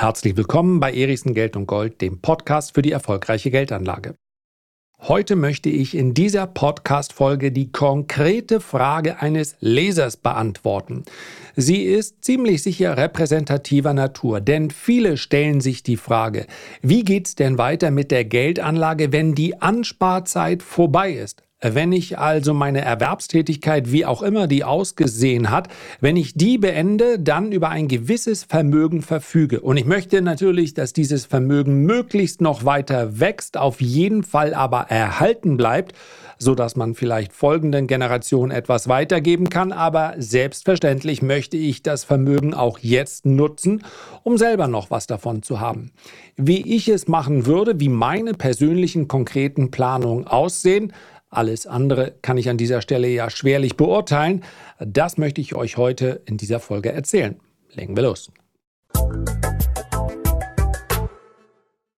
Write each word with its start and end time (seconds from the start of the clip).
Herzlich 0.00 0.36
willkommen 0.36 0.78
bei 0.78 0.94
Erichsen 0.94 1.34
Geld 1.34 1.56
und 1.56 1.66
Gold, 1.66 2.00
dem 2.02 2.20
Podcast 2.20 2.72
für 2.72 2.82
die 2.82 2.92
erfolgreiche 2.92 3.50
Geldanlage. 3.50 4.14
Heute 5.00 5.34
möchte 5.34 5.70
ich 5.70 5.96
in 5.96 6.14
dieser 6.14 6.46
Podcast-Folge 6.46 7.50
die 7.50 7.72
konkrete 7.72 8.60
Frage 8.60 9.20
eines 9.20 9.56
Lesers 9.58 10.16
beantworten. 10.16 11.02
Sie 11.56 11.82
ist 11.82 12.24
ziemlich 12.24 12.62
sicher 12.62 12.96
repräsentativer 12.96 13.92
Natur, 13.92 14.40
denn 14.40 14.70
viele 14.70 15.16
stellen 15.16 15.60
sich 15.60 15.82
die 15.82 15.96
Frage, 15.96 16.46
wie 16.80 17.02
geht's 17.02 17.34
denn 17.34 17.58
weiter 17.58 17.90
mit 17.90 18.12
der 18.12 18.24
Geldanlage, 18.24 19.10
wenn 19.10 19.34
die 19.34 19.60
Ansparzeit 19.60 20.62
vorbei 20.62 21.10
ist? 21.10 21.42
Wenn 21.60 21.90
ich 21.90 22.18
also 22.18 22.54
meine 22.54 22.82
Erwerbstätigkeit, 22.82 23.90
wie 23.90 24.06
auch 24.06 24.22
immer 24.22 24.46
die 24.46 24.62
ausgesehen 24.62 25.50
hat, 25.50 25.66
wenn 26.00 26.16
ich 26.16 26.34
die 26.34 26.56
beende, 26.56 27.18
dann 27.18 27.50
über 27.50 27.70
ein 27.70 27.88
gewisses 27.88 28.44
Vermögen 28.44 29.02
verfüge. 29.02 29.60
Und 29.60 29.76
ich 29.76 29.84
möchte 29.84 30.22
natürlich, 30.22 30.74
dass 30.74 30.92
dieses 30.92 31.26
Vermögen 31.26 31.82
möglichst 31.82 32.40
noch 32.40 32.64
weiter 32.64 33.18
wächst, 33.18 33.56
auf 33.56 33.80
jeden 33.80 34.22
Fall 34.22 34.54
aber 34.54 34.82
erhalten 34.82 35.56
bleibt, 35.56 35.94
so 36.38 36.54
dass 36.54 36.76
man 36.76 36.94
vielleicht 36.94 37.32
folgenden 37.32 37.88
Generationen 37.88 38.52
etwas 38.52 38.86
weitergeben 38.86 39.48
kann. 39.50 39.72
Aber 39.72 40.14
selbstverständlich 40.16 41.22
möchte 41.22 41.56
ich 41.56 41.82
das 41.82 42.04
Vermögen 42.04 42.54
auch 42.54 42.78
jetzt 42.78 43.26
nutzen, 43.26 43.82
um 44.22 44.38
selber 44.38 44.68
noch 44.68 44.92
was 44.92 45.08
davon 45.08 45.42
zu 45.42 45.58
haben. 45.58 45.90
Wie 46.36 46.76
ich 46.76 46.88
es 46.88 47.08
machen 47.08 47.46
würde, 47.46 47.80
wie 47.80 47.88
meine 47.88 48.34
persönlichen 48.34 49.08
konkreten 49.08 49.72
Planungen 49.72 50.28
aussehen, 50.28 50.92
alles 51.30 51.66
andere 51.66 52.14
kann 52.22 52.38
ich 52.38 52.48
an 52.48 52.56
dieser 52.56 52.80
Stelle 52.80 53.08
ja 53.08 53.28
schwerlich 53.28 53.76
beurteilen. 53.76 54.44
Das 54.78 55.18
möchte 55.18 55.40
ich 55.40 55.54
euch 55.54 55.76
heute 55.76 56.22
in 56.24 56.38
dieser 56.38 56.58
Folge 56.58 56.90
erzählen. 56.90 57.38
Legen 57.74 57.96
wir 57.96 58.04
los. 58.04 58.30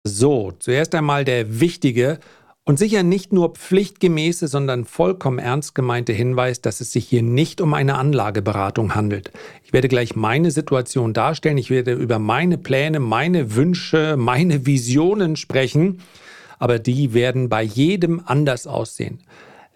So, 0.04 0.52
zuerst 0.58 0.94
einmal 0.94 1.26
der 1.26 1.60
wichtige 1.60 2.18
und 2.64 2.78
sicher 2.78 3.02
nicht 3.02 3.32
nur 3.32 3.52
pflichtgemäße, 3.52 4.48
sondern 4.48 4.86
vollkommen 4.86 5.38
ernst 5.38 5.74
gemeinte 5.74 6.14
Hinweis, 6.14 6.62
dass 6.62 6.80
es 6.80 6.92
sich 6.92 7.06
hier 7.06 7.22
nicht 7.22 7.60
um 7.60 7.74
eine 7.74 7.96
Anlageberatung 7.96 8.94
handelt. 8.94 9.30
Ich 9.62 9.74
werde 9.74 9.88
gleich 9.88 10.16
meine 10.16 10.50
Situation 10.50 11.12
darstellen, 11.12 11.58
ich 11.58 11.70
werde 11.70 11.92
über 11.92 12.18
meine 12.18 12.56
Pläne, 12.56 13.00
meine 13.00 13.54
Wünsche, 13.54 14.16
meine 14.16 14.64
Visionen 14.64 15.36
sprechen 15.36 16.00
aber 16.58 16.78
die 16.78 17.14
werden 17.14 17.48
bei 17.48 17.62
jedem 17.62 18.22
anders 18.24 18.66
aussehen. 18.66 19.20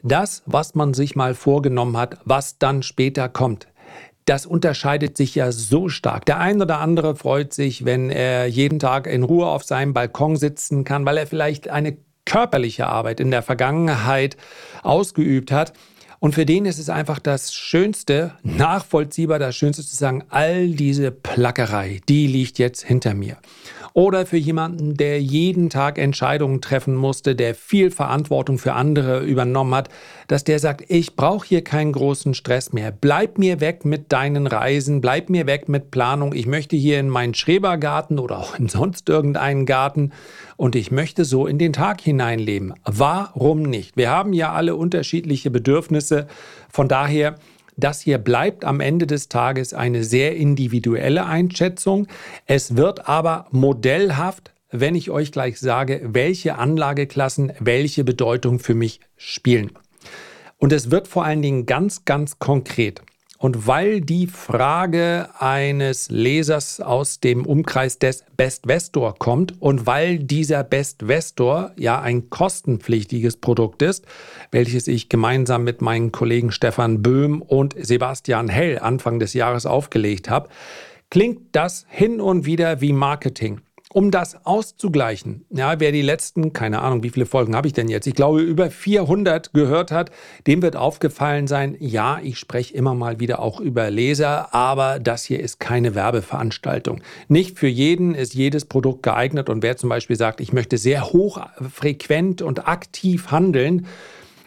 Das, 0.02 0.42
was 0.47 0.75
man 0.75 0.94
sich 0.94 1.14
mal 1.14 1.34
vorgenommen 1.34 1.97
hat, 1.97 2.19
was 2.24 2.58
dann 2.58 2.83
später 2.83 3.28
kommt, 3.28 3.69
das 4.24 4.47
unterscheidet 4.47 5.16
sich 5.16 5.34
ja 5.34 5.50
so 5.50 5.89
stark. 5.89 6.27
Der 6.27 6.39
ein 6.39 6.61
oder 6.61 6.78
andere 6.78 7.16
freut 7.16 7.52
sich, 7.52 7.84
wenn 7.84 8.11
er 8.11 8.47
jeden 8.47 8.78
Tag 8.78 9.06
in 9.06 9.22
Ruhe 9.24 9.47
auf 9.47 9.64
seinem 9.64 9.94
Balkon 9.94 10.36
sitzen 10.36 10.84
kann, 10.84 11.05
weil 11.05 11.16
er 11.16 11.27
vielleicht 11.27 11.69
eine 11.69 11.97
körperliche 12.24 12.86
Arbeit 12.86 13.19
in 13.20 13.30
der 13.30 13.42
Vergangenheit 13.42 14.36
ausgeübt 14.83 15.50
hat. 15.50 15.72
Und 16.20 16.36
für 16.36 16.46
den 16.46 16.67
ist 16.67 16.78
es 16.78 16.89
einfach 16.89 17.19
das 17.19 17.52
Schönste, 17.52 18.34
nachvollziehbar 18.44 19.41
das 19.41 19.56
Schönste 19.56 19.84
zu 19.84 19.96
sagen, 19.96 20.22
all 20.28 20.69
diese 20.69 21.11
Plackerei, 21.11 22.00
die 22.08 22.28
liegt 22.28 22.61
jetzt 22.61 22.84
hinter 22.84 23.14
mir. 23.14 23.39
Oder 23.94 24.26
für 24.26 24.36
jemanden, 24.36 24.96
der 24.96 25.20
jeden 25.20 25.70
Tag 25.70 25.98
Entscheidungen 25.98 26.60
treffen 26.60 26.94
musste, 26.94 27.34
der 27.34 27.54
viel 27.54 27.90
Verantwortung 27.90 28.58
für 28.58 28.72
andere 28.72 29.20
übernommen 29.20 29.74
hat, 29.74 29.88
dass 30.28 30.44
der 30.44 30.58
sagt, 30.58 30.84
ich 30.88 31.16
brauche 31.16 31.46
hier 31.46 31.62
keinen 31.62 31.92
großen 31.92 32.34
Stress 32.34 32.72
mehr. 32.72 32.90
Bleib 32.90 33.38
mir 33.38 33.60
weg 33.60 33.84
mit 33.84 34.12
deinen 34.12 34.46
Reisen, 34.46 35.00
bleib 35.00 35.28
mir 35.28 35.46
weg 35.46 35.68
mit 35.68 35.90
Planung. 35.90 36.32
Ich 36.34 36.46
möchte 36.46 36.76
hier 36.76 37.00
in 37.00 37.08
meinen 37.08 37.34
Schrebergarten 37.34 38.18
oder 38.18 38.38
auch 38.38 38.58
in 38.58 38.68
sonst 38.68 39.08
irgendeinen 39.08 39.66
Garten 39.66 40.12
und 40.56 40.77
ich 40.77 40.90
möchte 40.90 41.24
so 41.24 41.46
in 41.46 41.58
den 41.58 41.72
Tag 41.72 42.00
hineinleben. 42.00 42.74
Warum 42.84 43.62
nicht? 43.62 43.96
Wir 43.96 44.11
haben 44.11 44.33
ja 44.33 44.52
alle 44.52 44.77
unterschiedliche 44.77 45.50
Bedürfnisse. 45.50 46.27
Von 46.70 46.88
daher 46.88 47.34
das 47.82 48.00
hier 48.00 48.18
bleibt 48.18 48.64
am 48.64 48.80
Ende 48.80 49.06
des 49.06 49.28
Tages 49.28 49.74
eine 49.74 50.04
sehr 50.04 50.36
individuelle 50.36 51.26
Einschätzung. 51.26 52.06
Es 52.46 52.76
wird 52.76 53.08
aber 53.08 53.46
modellhaft, 53.50 54.52
wenn 54.70 54.94
ich 54.94 55.10
euch 55.10 55.32
gleich 55.32 55.58
sage, 55.60 56.00
welche 56.04 56.58
Anlageklassen 56.58 57.52
welche 57.60 58.04
Bedeutung 58.04 58.58
für 58.58 58.74
mich 58.74 59.00
spielen. 59.16 59.72
Und 60.58 60.72
es 60.72 60.90
wird 60.90 61.08
vor 61.08 61.24
allen 61.24 61.42
Dingen 61.42 61.66
ganz, 61.66 62.04
ganz 62.04 62.38
konkret. 62.38 63.02
Und 63.42 63.67
weil 63.67 64.01
die 64.01 64.29
Frage 64.29 65.29
eines 65.36 66.08
Lesers 66.11 66.80
aus 66.80 67.19
dem 67.19 67.45
Umkreis 67.45 67.98
des 67.98 68.25
Best 68.36 68.69
Vestor 68.69 69.17
kommt 69.19 69.61
und 69.61 69.85
weil 69.85 70.20
dieser 70.20 70.63
Best 70.63 71.08
Vestor 71.08 71.73
ja 71.77 72.01
ein 72.01 72.30
kostenpflichtiges 72.30 73.39
Produkt 73.39 73.83
ist, 73.83 74.07
welches 74.53 74.86
ich 74.86 75.08
gemeinsam 75.08 75.64
mit 75.64 75.83
meinen 75.83 76.13
Kollegen 76.13 76.53
Stefan 76.53 77.03
Böhm 77.03 77.42
und 77.42 77.75
Sebastian 77.77 78.48
Hell 78.48 78.79
Anfang 78.79 79.19
des 79.19 79.35
Jahres 79.35 79.67
aufgelegt 79.67 80.30
habe, 80.30 80.48
klingt 81.11 81.41
das 81.51 81.85
hin 81.89 82.20
und 82.20 82.47
wieder 82.47 82.80
wie 82.80 82.92
Marketing. 82.92 83.61
Um 83.95 84.11
das 84.11 84.47
auszugleichen, 84.47 85.45
ja, 85.51 85.79
wer 85.79 85.92
die 85.92 86.01
letzten, 86.01 86.55
keine 86.55 86.80
Ahnung, 86.80 87.03
wie 87.03 87.11
viele 87.11 87.27
Folgen 87.27 87.55
habe 87.55 87.67
ich 87.67 87.75
denn 87.75 87.89
jetzt? 87.89 88.07
Ich 88.07 88.14
glaube, 88.14 88.41
über 88.41 88.70
400 88.70 89.53
gehört 89.53 89.92
hat, 89.92 90.11
dem 90.47 90.63
wird 90.63 90.77
aufgefallen 90.77 91.47
sein, 91.47 91.77
ja, 91.79 92.19
ich 92.23 92.39
spreche 92.39 92.73
immer 92.73 92.95
mal 92.95 93.20
wieder 93.20 93.41
auch 93.41 93.61
über 93.61 93.91
Leser, 93.91 94.55
aber 94.55 94.98
das 94.98 95.25
hier 95.25 95.41
ist 95.41 95.61
keine 95.61 95.95
Werbeveranstaltung. 95.95 97.03
Nicht 97.29 97.58
für 97.58 97.69
jeden 97.69 98.14
ist 98.14 98.33
jedes 98.33 98.64
Produkt 98.64 99.03
geeignet 99.03 99.51
und 99.51 99.63
wer 99.63 99.77
zum 99.77 99.91
Beispiel 99.91 100.17
sagt, 100.17 100.41
ich 100.41 100.55
möchte 100.55 100.79
sehr 100.79 101.13
hochfrequent 101.13 102.41
und 102.41 102.67
aktiv 102.67 103.30
handeln, 103.30 103.86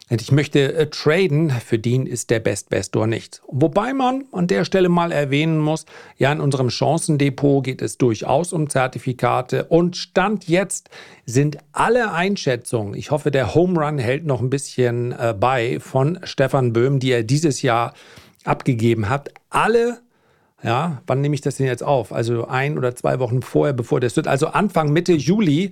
ich 0.10 0.32
möchte 0.32 0.74
äh, 0.74 0.88
traden, 0.88 1.50
für 1.50 1.80
den 1.80 2.06
ist 2.06 2.30
der 2.30 2.40
Best 2.40 2.70
Bestor 2.70 3.08
nichts. 3.08 3.42
Wobei 3.48 3.94
man 3.94 4.26
an 4.32 4.46
der 4.48 4.64
Stelle 4.64 4.88
mal 4.88 5.12
erwähnen 5.12 5.60
muss, 5.60 5.86
ja, 6.18 6.32
in 6.32 6.42
unserem 6.42 6.70
Chancendepot 6.70 7.64
geht 7.64 7.82
es 7.82 7.98
durchaus 7.98 8.54
um 8.54 8.70
Zertifikate 8.70 9.66
und 9.66 9.98
Stand 9.98 10.48
jetzt 10.48 10.90
sind 11.26 11.58
alle 11.72 12.12
Einschätzungen, 12.12 12.94
ich 12.94 13.10
hoffe, 13.10 13.32
der 13.32 13.56
Home 13.56 13.80
Run 13.84 13.98
hält 13.98 14.26
noch 14.26 14.42
ein 14.42 14.52
bisschen 14.52 15.12
äh, 15.12 15.34
bei 15.38 15.80
von 15.80 16.20
Stefan 16.24 16.72
Böhm, 16.72 17.00
die 17.00 17.12
er 17.12 17.24
dieses 17.24 17.64
Jahr 17.64 17.94
abgegeben 18.44 19.10
hat, 19.10 19.32
alle 19.50 20.02
ja, 20.64 21.04
wann 21.06 21.22
nehme 21.22 21.36
ich 21.36 21.42
das 21.42 21.58
denn 21.58 21.68
jetzt 21.68 21.84
auf? 21.84 22.12
Also 22.12 22.48
ein 22.48 22.78
oder 22.78 22.96
zwei 22.96 23.20
Wochen 23.20 23.44
vorher, 23.44 23.74
bevor 23.74 24.00
das 24.00 24.16
wird. 24.16 24.28
Also 24.28 24.48
Anfang, 24.48 24.92
Mitte 24.92 25.14
Juli 25.14 25.72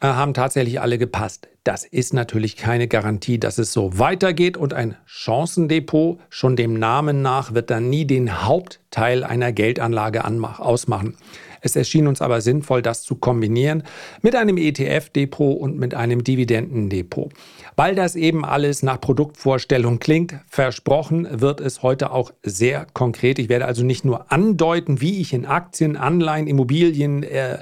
haben 0.00 0.34
tatsächlich 0.34 0.80
alle 0.80 0.98
gepasst. 0.98 1.48
Das 1.64 1.84
ist 1.84 2.14
natürlich 2.14 2.56
keine 2.56 2.86
Garantie, 2.86 3.40
dass 3.40 3.58
es 3.58 3.72
so 3.72 3.98
weitergeht 3.98 4.56
und 4.56 4.72
ein 4.72 4.96
Chancendepot, 5.04 6.20
schon 6.28 6.54
dem 6.54 6.74
Namen 6.74 7.22
nach, 7.22 7.54
wird 7.54 7.70
dann 7.70 7.90
nie 7.90 8.04
den 8.04 8.44
Hauptteil 8.44 9.24
einer 9.24 9.52
Geldanlage 9.52 10.24
ausmachen. 10.24 11.16
Es 11.62 11.74
erschien 11.74 12.06
uns 12.06 12.22
aber 12.22 12.40
sinnvoll, 12.40 12.82
das 12.82 13.02
zu 13.02 13.16
kombinieren 13.16 13.82
mit 14.22 14.36
einem 14.36 14.56
ETF-Depot 14.56 15.58
und 15.58 15.76
mit 15.76 15.94
einem 15.94 16.22
Dividendendepot. 16.22 17.32
Weil 17.74 17.96
das 17.96 18.14
eben 18.14 18.44
alles 18.44 18.84
nach 18.84 19.00
Produktvorstellung 19.00 19.98
klingt, 19.98 20.36
versprochen 20.48 21.26
wird 21.40 21.60
es 21.60 21.82
heute 21.82 22.12
auch 22.12 22.30
sehr 22.44 22.86
konkret. 22.92 23.40
Ich 23.40 23.48
werde 23.48 23.64
also 23.64 23.82
nicht 23.82 24.04
nur 24.04 24.30
andeuten, 24.30 25.00
wie 25.00 25.20
ich 25.20 25.32
in 25.32 25.46
Aktien, 25.46 25.96
Anleihen, 25.96 26.46
Immobilien, 26.46 27.24
äh, 27.24 27.58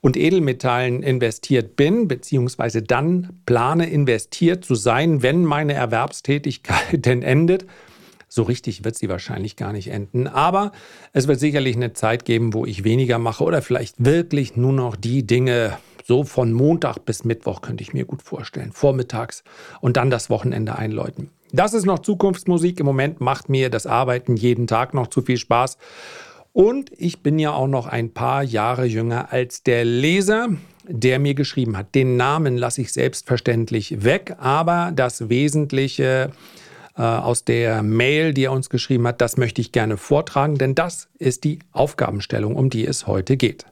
und 0.00 0.16
Edelmetallen 0.16 1.02
investiert 1.02 1.76
bin, 1.76 2.08
beziehungsweise 2.08 2.82
dann 2.82 3.40
plane 3.46 3.90
investiert 3.90 4.64
zu 4.64 4.74
sein, 4.74 5.22
wenn 5.22 5.44
meine 5.44 5.74
Erwerbstätigkeit 5.74 6.78
denn 7.06 7.22
endet. 7.22 7.66
So 8.28 8.44
richtig 8.44 8.84
wird 8.84 8.96
sie 8.96 9.08
wahrscheinlich 9.08 9.56
gar 9.56 9.72
nicht 9.72 9.88
enden. 9.88 10.28
Aber 10.28 10.70
es 11.12 11.26
wird 11.26 11.40
sicherlich 11.40 11.74
eine 11.74 11.92
Zeit 11.92 12.24
geben, 12.24 12.54
wo 12.54 12.64
ich 12.64 12.84
weniger 12.84 13.18
mache 13.18 13.42
oder 13.42 13.60
vielleicht 13.60 14.04
wirklich 14.04 14.56
nur 14.56 14.72
noch 14.72 14.94
die 14.94 15.26
Dinge 15.26 15.76
so 16.06 16.24
von 16.24 16.52
Montag 16.52 17.04
bis 17.04 17.24
Mittwoch 17.24 17.60
könnte 17.60 17.82
ich 17.82 17.92
mir 17.92 18.04
gut 18.04 18.22
vorstellen. 18.22 18.72
Vormittags 18.72 19.44
und 19.80 19.96
dann 19.96 20.10
das 20.10 20.30
Wochenende 20.30 20.76
einläuten. 20.76 21.30
Das 21.52 21.74
ist 21.74 21.86
noch 21.86 21.98
Zukunftsmusik. 21.98 22.80
Im 22.80 22.86
Moment 22.86 23.20
macht 23.20 23.48
mir 23.48 23.70
das 23.70 23.86
Arbeiten 23.86 24.36
jeden 24.36 24.66
Tag 24.66 24.94
noch 24.94 25.08
zu 25.08 25.22
viel 25.22 25.36
Spaß. 25.36 25.78
Und 26.60 26.92
ich 26.98 27.22
bin 27.22 27.38
ja 27.38 27.54
auch 27.54 27.68
noch 27.68 27.86
ein 27.86 28.12
paar 28.12 28.42
Jahre 28.42 28.84
jünger 28.84 29.32
als 29.32 29.62
der 29.62 29.82
Leser, 29.82 30.48
der 30.86 31.18
mir 31.18 31.32
geschrieben 31.32 31.74
hat. 31.74 31.94
Den 31.94 32.18
Namen 32.18 32.58
lasse 32.58 32.82
ich 32.82 32.92
selbstverständlich 32.92 34.04
weg, 34.04 34.36
aber 34.38 34.92
das 34.94 35.30
Wesentliche 35.30 36.32
äh, 36.98 37.00
aus 37.00 37.46
der 37.46 37.82
Mail, 37.82 38.34
die 38.34 38.44
er 38.44 38.52
uns 38.52 38.68
geschrieben 38.68 39.06
hat, 39.06 39.22
das 39.22 39.38
möchte 39.38 39.62
ich 39.62 39.72
gerne 39.72 39.96
vortragen, 39.96 40.56
denn 40.56 40.74
das 40.74 41.08
ist 41.18 41.44
die 41.44 41.60
Aufgabenstellung, 41.72 42.54
um 42.56 42.68
die 42.68 42.86
es 42.86 43.06
heute 43.06 43.38
geht. 43.38 43.64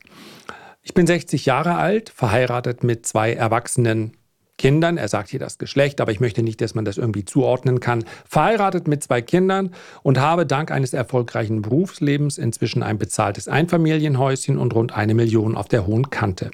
Ich 0.82 0.94
bin 0.94 1.06
60 1.06 1.44
Jahre 1.44 1.74
alt, 1.74 2.08
verheiratet 2.08 2.84
mit 2.84 3.04
zwei 3.04 3.34
erwachsenen 3.34 4.16
Kindern. 4.58 4.98
Er 4.98 5.08
sagt 5.08 5.30
hier 5.30 5.40
das 5.40 5.56
Geschlecht, 5.56 6.00
aber 6.00 6.12
ich 6.12 6.20
möchte 6.20 6.42
nicht, 6.42 6.60
dass 6.60 6.74
man 6.74 6.84
das 6.84 6.98
irgendwie 6.98 7.24
zuordnen 7.24 7.80
kann. 7.80 8.04
Verheiratet 8.26 8.86
mit 8.86 9.02
zwei 9.02 9.22
Kindern 9.22 9.70
und 10.02 10.18
habe 10.18 10.44
dank 10.44 10.70
eines 10.70 10.92
erfolgreichen 10.92 11.62
Berufslebens 11.62 12.36
inzwischen 12.36 12.82
ein 12.82 12.98
bezahltes 12.98 13.48
Einfamilienhäuschen 13.48 14.58
und 14.58 14.74
rund 14.74 14.94
eine 14.94 15.14
Million 15.14 15.56
auf 15.56 15.68
der 15.68 15.86
hohen 15.86 16.10
Kante. 16.10 16.50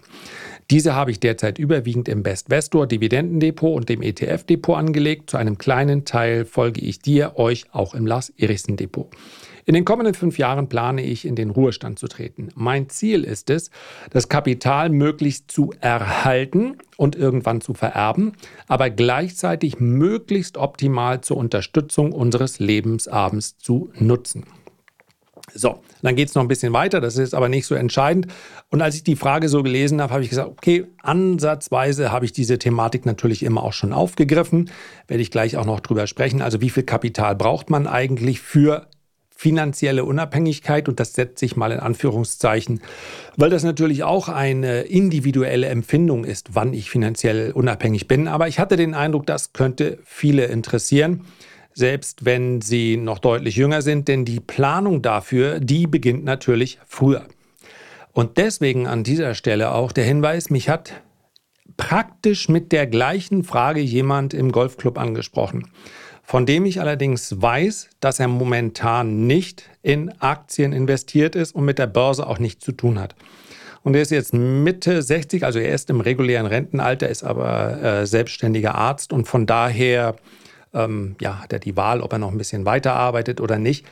Diese 0.71 0.95
habe 0.95 1.11
ich 1.11 1.21
derzeit 1.21 1.59
überwiegend 1.59 2.09
im 2.09 2.23
Best-Vestor 2.23 2.87
Dividendendepot 2.87 3.77
und 3.77 3.89
dem 3.89 4.01
ETF-Depot 4.03 4.77
angelegt. 4.77 5.31
Zu 5.31 5.37
einem 5.37 5.59
kleinen 5.59 6.05
Teil 6.05 6.45
folge 6.47 6.81
ich 6.81 7.01
dir, 7.01 7.37
euch 7.37 7.67
auch 7.73 7.95
im 7.95 8.07
Lars 8.07 8.33
Erichsen 8.39 8.77
Depot. 8.77 9.09
In 9.67 9.75
den 9.75 9.85
kommenden 9.85 10.15
fünf 10.15 10.39
Jahren 10.39 10.69
plane 10.69 11.03
ich, 11.03 11.25
in 11.25 11.37
den 11.37 11.51
Ruhestand 11.51 11.99
zu 11.99 12.07
treten. 12.07 12.49
Mein 12.55 12.89
Ziel 12.91 13.25
ist 13.25 13.49
es, 13.49 13.71
das 14.11 14.29
Kapital 14.29 14.91
möglichst 14.91 15.51
zu 15.51 15.73
erhalten 15.81 16.79
und 16.97 17.17
irgendwann 17.17 17.61
zu 17.61 17.73
vererben, 17.73 18.33
aber 18.69 18.91
gleichzeitig 18.91 19.81
möglichst 19.81 20.59
optimal 20.59 21.23
zur 21.23 21.39
Unterstützung 21.39 22.13
unseres 22.13 22.59
Lebensabends 22.59 23.57
zu 23.57 23.91
nutzen. 23.99 24.45
So, 25.53 25.81
dann 26.03 26.17
geht 26.17 26.29
es 26.29 26.35
noch 26.35 26.43
ein 26.43 26.49
bisschen 26.49 26.73
weiter, 26.73 27.01
das 27.01 27.17
ist 27.17 27.35
aber 27.35 27.49
nicht 27.49 27.67
so 27.67 27.75
entscheidend. 27.75 28.27
Und 28.71 28.83
als 28.83 28.97
ich 28.97 29.05
die 29.05 29.15
Frage 29.15 29.49
so 29.49 29.63
gelesen 29.63 30.01
habe, 30.01 30.13
habe 30.13 30.23
ich 30.23 30.31
gesagt, 30.31 30.49
okay, 30.49 30.87
ansatzweise 31.03 32.11
habe 32.11 32.25
ich 32.25 32.33
diese 32.33 32.59
Thematik 32.59 33.07
natürlich 33.07 33.43
immer 33.43 33.63
auch 33.63 33.73
schon 33.73 33.93
aufgegriffen. 33.93 34.71
Werde 35.07 35.23
ich 35.23 35.31
gleich 35.31 35.57
auch 35.57 35.67
noch 35.67 35.81
drüber 35.81 36.07
sprechen. 36.07 36.43
Also 36.43 36.61
wie 36.61 36.71
viel 36.71 36.83
Kapital 36.83 37.37
braucht 37.37 37.71
man 37.71 37.87
eigentlich 37.87 38.41
für 38.41 38.89
finanzielle 39.37 40.05
Unabhängigkeit 40.05 40.89
und 40.89 41.01
das 41.01 41.13
setze 41.13 41.45
ich 41.45 41.57
mal 41.57 41.73
in 41.73 41.81
Anführungszeichen, 41.81 42.81
weil 43.37 43.51
das 43.51 43.65
natürlich 43.65 44.05
auch 44.05 44.29
eine 44.29 44.83
individuelle 44.83 45.67
Empfindung 45.67 46.25
ist, 46.25 46.55
wann 46.55 46.73
ich 46.73 46.89
finanziell 46.89 47.51
unabhängig 47.53 48.07
bin. 48.07 48.29
Aber 48.29 48.49
ich 48.49 48.59
hatte 48.59 48.77
den 48.77 48.95
Eindruck, 48.95 49.27
das 49.27 49.53
könnte 49.53 49.99
viele 50.05 50.45
interessieren, 50.47 51.23
selbst 51.75 52.25
wenn 52.25 52.61
sie 52.61 52.97
noch 52.97 53.19
deutlich 53.19 53.57
jünger 53.57 53.83
sind, 53.83 54.07
denn 54.07 54.25
die 54.25 54.41
Planung 54.41 55.03
dafür, 55.03 55.59
die 55.59 55.89
beginnt 55.89 56.25
natürlich 56.25 56.79
früher. 56.87 57.27
Und 58.13 58.39
deswegen 58.39 58.87
an 58.87 59.03
dieser 59.03 59.35
Stelle 59.35 59.73
auch 59.73 59.91
der 59.91 60.05
Hinweis, 60.05 60.49
mich 60.49 60.69
hat 60.69 60.93
praktisch 61.77 62.49
mit 62.49 62.71
der 62.71 62.87
gleichen 62.87 63.43
Frage 63.43 63.81
jemand 63.81 64.33
im 64.33 64.53
Golfclub 64.53 64.97
angesprochen 64.97 65.71
von 66.25 66.47
dem 66.47 66.65
ich 66.65 66.81
allerdings 66.81 67.41
weiß, 67.41 67.91
dass 68.01 68.19
er 68.19 68.29
momentan 68.29 69.27
nicht 69.27 69.69
in 69.83 70.11
Aktien 70.21 70.73
investiert 70.73 71.37
ist 71.37 71.55
und 71.55 71.65
mit 71.65 71.79
der 71.79 71.87
Börse 71.87 72.27
auch 72.27 72.39
nichts 72.39 72.65
zu 72.65 72.73
tun 72.73 72.99
hat. 72.99 73.15
Und 73.83 73.95
er 73.95 74.01
ist 74.01 74.11
jetzt 74.11 74.33
Mitte 74.33 75.03
60, 75.03 75.45
also 75.45 75.59
er 75.59 75.75
ist 75.75 75.91
im 75.91 76.01
regulären 76.01 76.47
Rentenalter, 76.47 77.09
ist 77.09 77.23
aber 77.23 77.83
äh, 77.83 78.07
selbstständiger 78.07 78.75
Arzt 78.75 79.13
und 79.13 79.29
von 79.29 79.45
daher 79.45 80.17
ähm, 80.73 81.17
ja, 81.21 81.43
hat 81.43 81.53
er 81.53 81.59
die 81.59 81.77
Wahl, 81.77 82.01
ob 82.01 82.13
er 82.13 82.19
noch 82.19 82.33
ein 82.33 82.39
bisschen 82.39 82.65
weiterarbeitet 82.65 83.43
oder 83.43 83.59
nicht. 83.59 83.87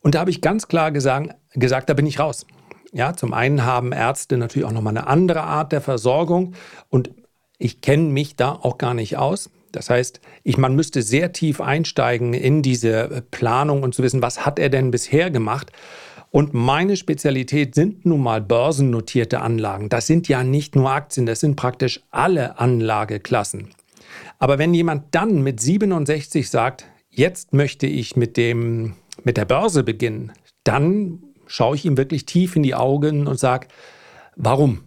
Und 0.00 0.14
da 0.14 0.20
habe 0.20 0.30
ich 0.30 0.42
ganz 0.42 0.68
klar 0.68 0.92
gesagt, 0.92 1.34
gesagt, 1.54 1.88
da 1.88 1.94
bin 1.94 2.06
ich 2.06 2.20
raus. 2.20 2.46
Ja, 2.92 3.14
zum 3.14 3.32
einen 3.32 3.64
haben 3.64 3.92
Ärzte 3.92 4.36
natürlich 4.36 4.66
auch 4.66 4.72
nochmal 4.72 4.96
eine 4.96 5.06
andere 5.06 5.42
Art 5.42 5.72
der 5.72 5.80
Versorgung 5.80 6.54
und 6.90 7.10
ich 7.56 7.80
kenne 7.80 8.04
mich 8.04 8.36
da 8.36 8.52
auch 8.52 8.76
gar 8.76 8.92
nicht 8.92 9.16
aus. 9.16 9.50
Das 9.72 9.90
heißt, 9.90 10.20
ich, 10.44 10.56
man 10.56 10.74
müsste 10.74 11.02
sehr 11.02 11.32
tief 11.32 11.60
einsteigen 11.60 12.34
in 12.34 12.62
diese 12.62 13.24
Planung 13.30 13.82
und 13.82 13.94
zu 13.94 14.02
wissen, 14.02 14.22
was 14.22 14.44
hat 14.44 14.58
er 14.58 14.68
denn 14.68 14.90
bisher 14.90 15.30
gemacht. 15.30 15.72
Und 16.30 16.52
meine 16.52 16.96
Spezialität 16.96 17.74
sind 17.74 18.04
nun 18.04 18.22
mal 18.22 18.40
börsennotierte 18.40 19.40
Anlagen. 19.40 19.88
Das 19.88 20.06
sind 20.06 20.28
ja 20.28 20.44
nicht 20.44 20.76
nur 20.76 20.90
Aktien, 20.90 21.26
das 21.26 21.40
sind 21.40 21.56
praktisch 21.56 22.00
alle 22.10 22.58
Anlageklassen. 22.58 23.70
Aber 24.38 24.58
wenn 24.58 24.74
jemand 24.74 25.14
dann 25.14 25.42
mit 25.42 25.60
67 25.60 26.48
sagt, 26.48 26.86
jetzt 27.10 27.54
möchte 27.54 27.86
ich 27.86 28.16
mit, 28.16 28.36
dem, 28.36 28.94
mit 29.24 29.36
der 29.36 29.46
Börse 29.46 29.82
beginnen, 29.82 30.32
dann 30.64 31.22
schaue 31.46 31.76
ich 31.76 31.84
ihm 31.86 31.96
wirklich 31.96 32.26
tief 32.26 32.56
in 32.56 32.62
die 32.62 32.74
Augen 32.74 33.26
und 33.26 33.38
sage, 33.38 33.68
warum? 34.36 34.82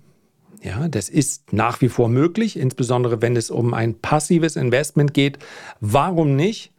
Ja, 0.64 0.88
das 0.88 1.10
ist 1.10 1.54
nach 1.54 1.82
wie 1.82 1.90
vor 1.90 2.08
möglich, 2.08 2.58
insbesondere 2.58 3.22
wenn 3.22 3.36
es 3.36 3.50
um 3.50 3.74
ein 3.74 3.96
passives 3.96 4.56
Investment 4.56 5.14
geht. 5.14 5.40
Warum 5.80 6.36
nicht? 6.36 6.72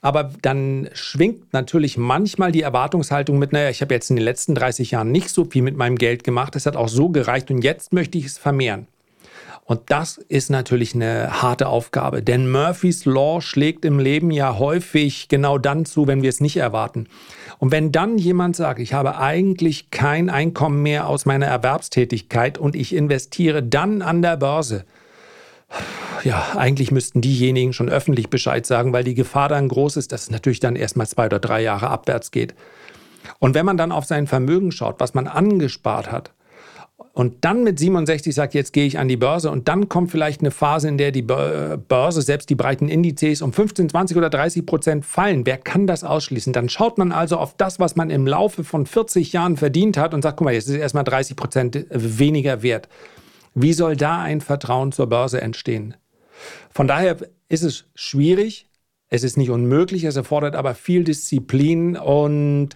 Aber 0.00 0.32
dann 0.42 0.88
schwingt 0.92 1.52
natürlich 1.52 1.96
manchmal 1.96 2.52
die 2.52 2.62
Erwartungshaltung 2.62 3.38
mit, 3.38 3.52
naja, 3.52 3.70
ich 3.70 3.80
habe 3.80 3.94
jetzt 3.94 4.10
in 4.10 4.16
den 4.16 4.24
letzten 4.24 4.54
30 4.54 4.92
Jahren 4.92 5.10
nicht 5.10 5.30
so 5.30 5.44
viel 5.44 5.62
mit 5.62 5.76
meinem 5.76 5.96
Geld 5.96 6.24
gemacht, 6.24 6.54
es 6.56 6.66
hat 6.66 6.76
auch 6.76 6.88
so 6.88 7.08
gereicht 7.08 7.50
und 7.50 7.62
jetzt 7.62 7.92
möchte 7.92 8.18
ich 8.18 8.26
es 8.26 8.38
vermehren. 8.38 8.86
Und 9.64 9.82
das 9.86 10.16
ist 10.16 10.50
natürlich 10.50 10.94
eine 10.94 11.42
harte 11.42 11.68
Aufgabe, 11.68 12.22
denn 12.22 12.50
Murphy's 12.50 13.04
Law 13.04 13.40
schlägt 13.40 13.84
im 13.84 13.98
Leben 13.98 14.30
ja 14.30 14.58
häufig 14.58 15.28
genau 15.28 15.58
dann 15.58 15.84
zu, 15.84 16.06
wenn 16.06 16.22
wir 16.22 16.30
es 16.30 16.40
nicht 16.40 16.56
erwarten. 16.56 17.06
Und 17.58 17.72
wenn 17.72 17.90
dann 17.92 18.18
jemand 18.18 18.56
sagt, 18.56 18.78
ich 18.78 18.92
habe 18.92 19.18
eigentlich 19.18 19.90
kein 19.90 20.30
Einkommen 20.30 20.82
mehr 20.82 21.08
aus 21.08 21.26
meiner 21.26 21.46
Erwerbstätigkeit 21.46 22.56
und 22.56 22.76
ich 22.76 22.94
investiere 22.94 23.62
dann 23.62 24.00
an 24.00 24.22
der 24.22 24.36
Börse, 24.36 24.84
ja, 26.24 26.52
eigentlich 26.56 26.90
müssten 26.90 27.20
diejenigen 27.20 27.72
schon 27.72 27.88
öffentlich 27.88 28.30
Bescheid 28.30 28.64
sagen, 28.64 28.92
weil 28.92 29.04
die 29.04 29.14
Gefahr 29.14 29.48
dann 29.48 29.68
groß 29.68 29.96
ist, 29.96 30.12
dass 30.12 30.22
es 30.22 30.30
natürlich 30.30 30.60
dann 30.60 30.76
erst 30.76 30.96
mal 30.96 31.06
zwei 31.06 31.26
oder 31.26 31.38
drei 31.38 31.62
Jahre 31.62 31.90
abwärts 31.90 32.30
geht. 32.30 32.54
Und 33.38 33.54
wenn 33.54 33.66
man 33.66 33.76
dann 33.76 33.92
auf 33.92 34.04
sein 34.04 34.26
Vermögen 34.26 34.72
schaut, 34.72 35.00
was 35.00 35.14
man 35.14 35.26
angespart 35.26 36.10
hat, 36.10 36.32
und 37.12 37.44
dann 37.44 37.62
mit 37.62 37.78
67 37.78 38.34
sagt, 38.34 38.54
jetzt 38.54 38.72
gehe 38.72 38.84
ich 38.84 38.98
an 38.98 39.06
die 39.06 39.16
Börse 39.16 39.50
und 39.50 39.68
dann 39.68 39.88
kommt 39.88 40.10
vielleicht 40.10 40.40
eine 40.40 40.50
Phase, 40.50 40.88
in 40.88 40.98
der 40.98 41.12
die 41.12 41.22
Börse, 41.22 42.22
selbst 42.22 42.50
die 42.50 42.56
breiten 42.56 42.88
Indizes 42.88 43.40
um 43.40 43.52
15, 43.52 43.88
20 43.88 44.16
oder 44.16 44.30
30 44.30 44.66
Prozent 44.66 45.04
fallen. 45.04 45.46
Wer 45.46 45.58
kann 45.58 45.86
das 45.86 46.02
ausschließen? 46.02 46.52
Dann 46.52 46.68
schaut 46.68 46.98
man 46.98 47.12
also 47.12 47.36
auf 47.36 47.56
das, 47.56 47.78
was 47.78 47.94
man 47.94 48.10
im 48.10 48.26
Laufe 48.26 48.64
von 48.64 48.84
40 48.84 49.32
Jahren 49.32 49.56
verdient 49.56 49.96
hat 49.96 50.12
und 50.12 50.22
sagt, 50.22 50.38
guck 50.38 50.46
mal, 50.46 50.54
jetzt 50.54 50.68
ist 50.68 50.74
erstmal 50.74 51.04
30 51.04 51.36
Prozent 51.36 51.86
weniger 51.90 52.62
wert. 52.62 52.88
Wie 53.54 53.72
soll 53.72 53.96
da 53.96 54.20
ein 54.20 54.40
Vertrauen 54.40 54.90
zur 54.90 55.08
Börse 55.08 55.40
entstehen? 55.40 55.94
Von 56.70 56.88
daher 56.88 57.16
ist 57.48 57.62
es 57.62 57.84
schwierig, 57.94 58.68
es 59.08 59.22
ist 59.22 59.36
nicht 59.36 59.50
unmöglich, 59.50 60.04
es 60.04 60.16
erfordert 60.16 60.54
aber 60.54 60.74
viel 60.74 61.04
Disziplin 61.04 61.96
und 61.96 62.70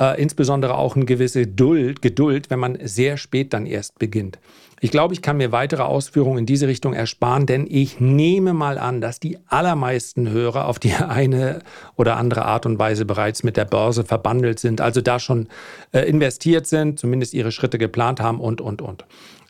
äh, 0.00 0.20
insbesondere 0.20 0.76
auch 0.76 0.96
eine 0.96 1.04
gewisse 1.04 1.42
Geduld, 1.42 2.02
Geduld, 2.02 2.50
wenn 2.50 2.58
man 2.58 2.78
sehr 2.82 3.16
spät 3.16 3.52
dann 3.52 3.66
erst 3.66 3.98
beginnt. 3.98 4.38
Ich 4.82 4.90
glaube, 4.90 5.12
ich 5.12 5.20
kann 5.20 5.36
mir 5.36 5.52
weitere 5.52 5.82
Ausführungen 5.82 6.38
in 6.38 6.46
diese 6.46 6.66
Richtung 6.66 6.94
ersparen, 6.94 7.44
denn 7.44 7.66
ich 7.68 8.00
nehme 8.00 8.54
mal 8.54 8.78
an, 8.78 9.02
dass 9.02 9.20
die 9.20 9.38
allermeisten 9.46 10.30
Hörer 10.30 10.66
auf 10.66 10.78
die 10.78 10.94
eine 11.08 11.60
oder 11.96 12.16
andere 12.16 12.46
Art 12.46 12.64
und 12.64 12.78
Weise 12.78 13.04
bereits 13.04 13.42
mit 13.42 13.58
der 13.58 13.66
Börse 13.66 14.04
verbandelt 14.04 14.58
sind, 14.58 14.80
also 14.80 15.02
da 15.02 15.18
schon 15.18 15.48
äh, 15.92 16.00
investiert 16.08 16.66
sind, 16.66 16.98
zumindest 16.98 17.34
ihre 17.34 17.52
Schritte 17.52 17.76
geplant 17.76 18.20
haben 18.20 18.40
und, 18.40 18.62
und, 18.62 18.80
und. 18.80 19.04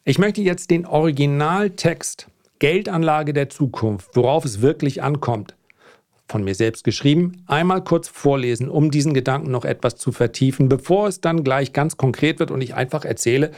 Ich 0.04 0.18
möchte 0.18 0.40
jetzt 0.40 0.70
den 0.70 0.84
Originaltext 0.84 2.26
Geldanlage 2.58 3.32
der 3.32 3.48
Zukunft, 3.48 4.10
worauf 4.14 4.44
es 4.44 4.60
wirklich 4.60 5.02
ankommt, 5.02 5.54
von 6.30 6.44
mir 6.44 6.54
selbst 6.54 6.84
geschrieben, 6.84 7.42
einmal 7.46 7.82
kurz 7.82 8.08
vorlesen, 8.08 8.68
um 8.68 8.90
diesen 8.90 9.14
Gedanken 9.14 9.50
noch 9.50 9.64
etwas 9.64 9.96
zu 9.96 10.12
vertiefen, 10.12 10.68
bevor 10.68 11.08
es 11.08 11.20
dann 11.20 11.44
gleich 11.44 11.72
ganz 11.72 11.96
konkret 11.96 12.38
wird 12.38 12.50
und 12.50 12.60
ich 12.60 12.74
einfach 12.74 13.04
erzähle, 13.04 13.50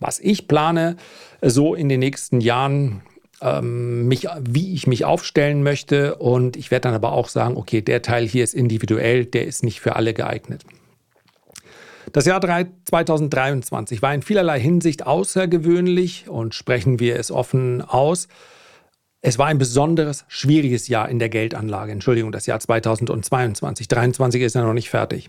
was 0.00 0.20
ich 0.20 0.48
plane, 0.48 0.96
so 1.42 1.74
in 1.74 1.88
den 1.88 2.00
nächsten 2.00 2.40
Jahren, 2.40 3.02
ähm, 3.40 4.08
mich, 4.08 4.26
wie 4.40 4.74
ich 4.74 4.86
mich 4.86 5.04
aufstellen 5.04 5.62
möchte. 5.62 6.16
Und 6.16 6.56
ich 6.56 6.70
werde 6.70 6.88
dann 6.88 6.94
aber 6.94 7.12
auch 7.12 7.28
sagen, 7.28 7.56
okay, 7.56 7.82
der 7.82 8.02
Teil 8.02 8.26
hier 8.26 8.42
ist 8.42 8.54
individuell, 8.54 9.26
der 9.26 9.46
ist 9.46 9.62
nicht 9.62 9.80
für 9.80 9.96
alle 9.96 10.14
geeignet. 10.14 10.64
Das 12.12 12.26
Jahr 12.26 12.40
2023 12.40 14.00
war 14.02 14.14
in 14.14 14.22
vielerlei 14.22 14.60
Hinsicht 14.60 15.06
außergewöhnlich 15.06 16.28
und 16.28 16.54
sprechen 16.54 17.00
wir 17.00 17.18
es 17.18 17.30
offen 17.30 17.82
aus. 17.82 18.28
Es 19.26 19.38
war 19.38 19.46
ein 19.46 19.56
besonderes, 19.56 20.26
schwieriges 20.28 20.86
Jahr 20.86 21.08
in 21.08 21.18
der 21.18 21.30
Geldanlage. 21.30 21.92
Entschuldigung, 21.92 22.30
das 22.30 22.44
Jahr 22.44 22.60
2022. 22.60 23.88
23 23.88 24.42
ist 24.42 24.54
ja 24.54 24.62
noch 24.62 24.74
nicht 24.74 24.90
fertig. 24.90 25.28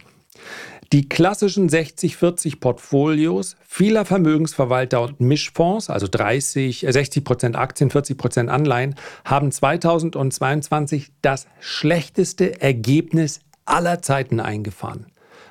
Die 0.91 1.07
klassischen 1.07 1.69
60-40 1.69 2.59
Portfolios 2.59 3.55
vieler 3.65 4.03
Vermögensverwalter 4.03 5.01
und 5.01 5.21
Mischfonds, 5.21 5.89
also 5.89 6.09
30, 6.11 6.85
60 6.89 7.21
äh, 7.21 7.23
Prozent 7.23 7.55
Aktien, 7.55 7.89
40 7.89 8.17
Prozent 8.17 8.49
Anleihen, 8.49 8.95
haben 9.23 9.49
2022 9.49 11.13
das 11.21 11.47
schlechteste 11.61 12.61
Ergebnis 12.61 13.39
aller 13.63 14.01
Zeiten 14.01 14.41
eingefahren. 14.41 15.05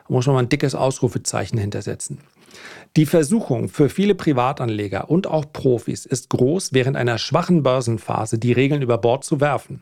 Da 0.07 0.13
muss 0.13 0.27
man 0.27 0.35
mal 0.35 0.43
ein 0.43 0.51
dickes 0.51 0.75
Ausrufezeichen 0.75 1.59
hintersetzen. 1.59 2.19
Die 2.97 3.07
Versuchung 3.07 3.69
für 3.69 3.89
viele 3.89 4.15
Privatanleger 4.15 5.11
und 5.11 5.27
auch 5.27 5.45
Profis 5.53 6.07
ist 6.07 6.31
groß, 6.31 6.73
während 6.73 6.97
einer 6.97 7.19
schwachen 7.19 7.63
Börsenphase 7.63 8.39
die 8.39 8.53
Regeln 8.53 8.83
über 8.83 8.99
Bord 8.99 9.25
zu 9.25 9.41
werfen. 9.41 9.81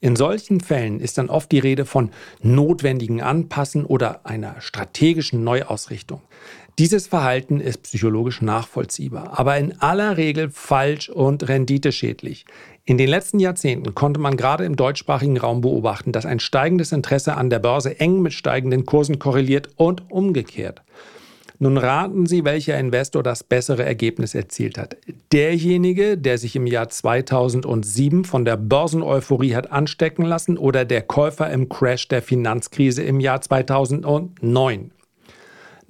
In 0.00 0.16
solchen 0.16 0.60
Fällen 0.60 1.00
ist 1.00 1.18
dann 1.18 1.30
oft 1.30 1.52
die 1.52 1.58
Rede 1.58 1.84
von 1.84 2.10
notwendigen 2.42 3.20
Anpassen 3.20 3.84
oder 3.84 4.26
einer 4.26 4.60
strategischen 4.60 5.44
Neuausrichtung. 5.44 6.22
Dieses 6.78 7.08
Verhalten 7.08 7.60
ist 7.60 7.82
psychologisch 7.82 8.40
nachvollziehbar, 8.40 9.38
aber 9.38 9.58
in 9.58 9.78
aller 9.80 10.16
Regel 10.16 10.50
falsch 10.50 11.10
und 11.10 11.46
renditeschädlich. 11.48 12.46
In 12.86 12.96
den 12.96 13.08
letzten 13.08 13.38
Jahrzehnten 13.38 13.94
konnte 13.94 14.18
man 14.18 14.38
gerade 14.38 14.64
im 14.64 14.76
deutschsprachigen 14.76 15.36
Raum 15.36 15.60
beobachten, 15.60 16.12
dass 16.12 16.24
ein 16.24 16.40
steigendes 16.40 16.92
Interesse 16.92 17.36
an 17.36 17.50
der 17.50 17.58
Börse 17.58 18.00
eng 18.00 18.22
mit 18.22 18.32
steigenden 18.32 18.86
Kursen 18.86 19.18
korreliert 19.18 19.68
und 19.76 20.10
umgekehrt. 20.10 20.82
Nun 21.62 21.76
raten 21.76 22.24
Sie, 22.24 22.44
welcher 22.44 22.78
Investor 22.78 23.22
das 23.22 23.44
bessere 23.44 23.84
Ergebnis 23.84 24.34
erzielt 24.34 24.78
hat. 24.78 24.96
Derjenige, 25.30 26.16
der 26.16 26.38
sich 26.38 26.56
im 26.56 26.66
Jahr 26.66 26.88
2007 26.88 28.24
von 28.24 28.46
der 28.46 28.56
Börseneuphorie 28.56 29.54
hat 29.54 29.70
anstecken 29.70 30.24
lassen 30.24 30.56
oder 30.56 30.86
der 30.86 31.02
Käufer 31.02 31.50
im 31.50 31.68
Crash 31.68 32.08
der 32.08 32.22
Finanzkrise 32.22 33.02
im 33.02 33.20
Jahr 33.20 33.42
2009 33.42 34.90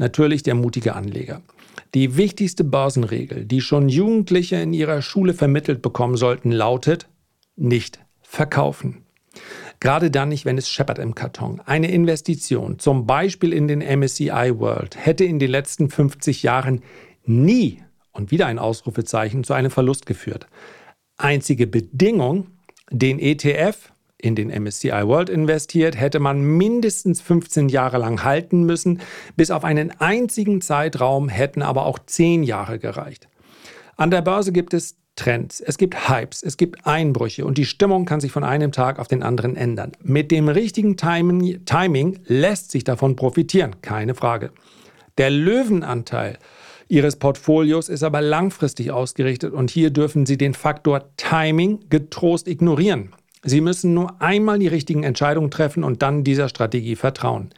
natürlich 0.01 0.43
der 0.43 0.57
mutige 0.57 0.97
Anleger. 0.97 1.43
Die 1.95 2.17
wichtigste 2.17 2.65
Börsenregel, 2.65 3.45
die 3.45 3.61
schon 3.61 3.89
Jugendliche 3.89 4.57
in 4.57 4.73
ihrer 4.73 5.03
Schule 5.03 5.35
vermittelt 5.35 5.83
bekommen 5.83 6.17
sollten, 6.17 6.51
lautet 6.51 7.09
nicht 7.57 8.01
verkaufen. 8.23 9.05
Gerade 9.81 10.11
dann 10.11 10.29
nicht, 10.29 10.45
wenn 10.45 10.59
es 10.59 10.69
scheppert 10.69 10.99
im 10.99 11.15
Karton. 11.15 11.61
Eine 11.65 11.91
Investition, 11.91 12.79
zum 12.79 13.07
Beispiel 13.07 13.55
in 13.55 13.67
den 13.67 13.81
MSCI 13.81 14.53
World, 14.59 14.97
hätte 14.97 15.25
in 15.25 15.39
den 15.39 15.51
letzten 15.51 15.89
50 15.89 16.43
Jahren 16.43 16.83
nie, 17.25 17.83
und 18.13 18.31
wieder 18.31 18.47
ein 18.47 18.59
Ausrufezeichen, 18.59 19.43
zu 19.43 19.55
einem 19.55 19.71
Verlust 19.71 20.05
geführt. 20.05 20.47
Einzige 21.17 21.67
Bedingung, 21.67 22.49
den 22.91 23.19
ETF 23.19 23.93
in 24.19 24.35
den 24.35 24.49
MSCI 24.49 25.07
World 25.07 25.31
investiert, 25.31 25.99
hätte 25.99 26.21
man 26.21 26.43
mindestens 26.43 27.23
15 27.23 27.71
Jahre 27.71 27.97
lang 27.97 28.23
halten 28.23 28.65
müssen. 28.65 29.01
Bis 29.37 29.51
auf 29.51 29.65
einen 29.65 29.99
einzigen 29.99 30.61
Zeitraum 30.61 31.31
hätten 31.31 31.63
aber 31.63 31.87
auch 31.87 31.99
10 31.99 32.43
Jahre 32.43 32.79
gereicht. 32.79 33.29
An 33.97 34.11
der 34.11 34.21
Börse 34.23 34.53
gibt 34.53 34.75
es 34.75 34.97
Trends, 35.17 35.61
es 35.61 35.77
gibt 35.77 36.09
Hypes, 36.09 36.43
es 36.43 36.57
gibt 36.57 36.87
Einbrüche 36.87 37.45
und 37.45 37.59
die 37.59 37.67
Stimmung 37.67 38.07
kann 38.07 38.21
sich 38.21 38.33
von 38.33 38.45
einem 38.45 38.73
Tag 38.73 38.99
auf 38.99 39.09
den 39.09 39.23
anderen 39.23 39.57
ändern. 39.57 39.93
Mit 40.03 40.31
dem 40.31 40.49
richtigen 40.49 40.97
Timing, 40.97 41.65
Timing 41.67 42.21
lässt 42.25 42.71
sich 42.71 42.85
davon 42.85 43.17
profitieren, 43.17 43.77
keine 43.83 44.15
Frage. 44.15 44.51
Der 45.19 45.31
Löwenanteil 45.31 46.39
Ihres 46.91 47.15
Portfolios 47.15 47.89
ist 47.89 48.03
aber 48.03 48.21
langfristig 48.21 48.91
ausgerichtet 48.91 49.53
und 49.53 49.71
hier 49.71 49.91
dürfen 49.91 50.27
Sie 50.27 50.37
den 50.37 50.55
Faktor 50.55 51.15
Timing 51.17 51.89
getrost 51.89 52.49
ignorieren. 52.49 53.15
Sie 53.43 53.61
müssen 53.61 53.95
nur 53.95 54.21
einmal 54.21 54.59
die 54.59 54.67
richtigen 54.67 55.05
Entscheidungen 55.05 55.53
treffen 55.53 55.85
und 55.85 56.03
dann 56.03 56.25
dieser 56.25 56.49
Strategie 56.49 56.97
vertrauen. 56.97 57.51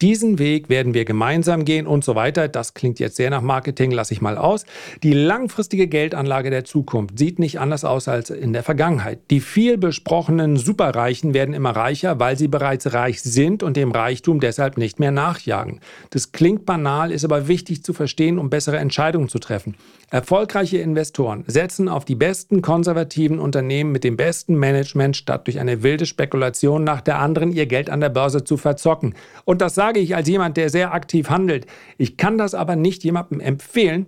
Diesen 0.00 0.38
Weg 0.38 0.68
werden 0.68 0.94
wir 0.94 1.04
gemeinsam 1.04 1.64
gehen 1.64 1.88
und 1.88 2.04
so 2.04 2.14
weiter. 2.14 2.46
Das 2.46 2.74
klingt 2.74 3.00
jetzt 3.00 3.16
sehr 3.16 3.30
nach 3.30 3.42
Marketing, 3.42 3.90
lasse 3.90 4.14
ich 4.14 4.20
mal 4.20 4.38
aus. 4.38 4.64
Die 5.02 5.12
langfristige 5.12 5.88
Geldanlage 5.88 6.50
der 6.50 6.64
Zukunft 6.64 7.18
sieht 7.18 7.40
nicht 7.40 7.58
anders 7.58 7.84
aus 7.84 8.06
als 8.06 8.30
in 8.30 8.52
der 8.52 8.62
Vergangenheit. 8.62 9.18
Die 9.32 9.40
viel 9.40 9.76
besprochenen 9.76 10.56
Superreichen 10.56 11.34
werden 11.34 11.52
immer 11.52 11.70
reicher, 11.70 12.20
weil 12.20 12.38
sie 12.38 12.46
bereits 12.46 12.92
reich 12.92 13.20
sind 13.22 13.64
und 13.64 13.76
dem 13.76 13.90
Reichtum 13.90 14.38
deshalb 14.38 14.78
nicht 14.78 15.00
mehr 15.00 15.10
nachjagen. 15.10 15.80
Das 16.10 16.30
klingt 16.30 16.64
banal, 16.64 17.10
ist 17.10 17.24
aber 17.24 17.48
wichtig 17.48 17.82
zu 17.82 17.92
verstehen, 17.92 18.38
um 18.38 18.50
bessere 18.50 18.78
Entscheidungen 18.78 19.28
zu 19.28 19.40
treffen. 19.40 19.74
Erfolgreiche 20.10 20.78
Investoren 20.78 21.44
setzen 21.48 21.88
auf 21.88 22.06
die 22.06 22.14
besten 22.14 22.62
konservativen 22.62 23.38
Unternehmen 23.38 23.92
mit 23.92 24.04
dem 24.04 24.16
besten 24.16 24.54
Management, 24.54 25.18
statt 25.18 25.46
durch 25.46 25.58
eine 25.58 25.82
wilde 25.82 26.06
Spekulation 26.06 26.82
nach 26.82 27.02
der 27.02 27.18
anderen 27.18 27.52
ihr 27.52 27.66
Geld 27.66 27.90
an 27.90 28.00
der 28.00 28.08
Börse 28.08 28.42
zu 28.42 28.56
verzocken. 28.56 29.14
Und 29.44 29.60
das 29.60 29.74
sage 29.88 30.00
ich 30.00 30.14
als 30.14 30.28
jemand, 30.28 30.58
der 30.58 30.68
sehr 30.68 30.92
aktiv 30.92 31.30
handelt. 31.30 31.66
Ich 31.96 32.18
kann 32.18 32.36
das 32.36 32.52
aber 32.52 32.76
nicht 32.76 33.04
jemandem 33.04 33.40
empfehlen, 33.40 34.04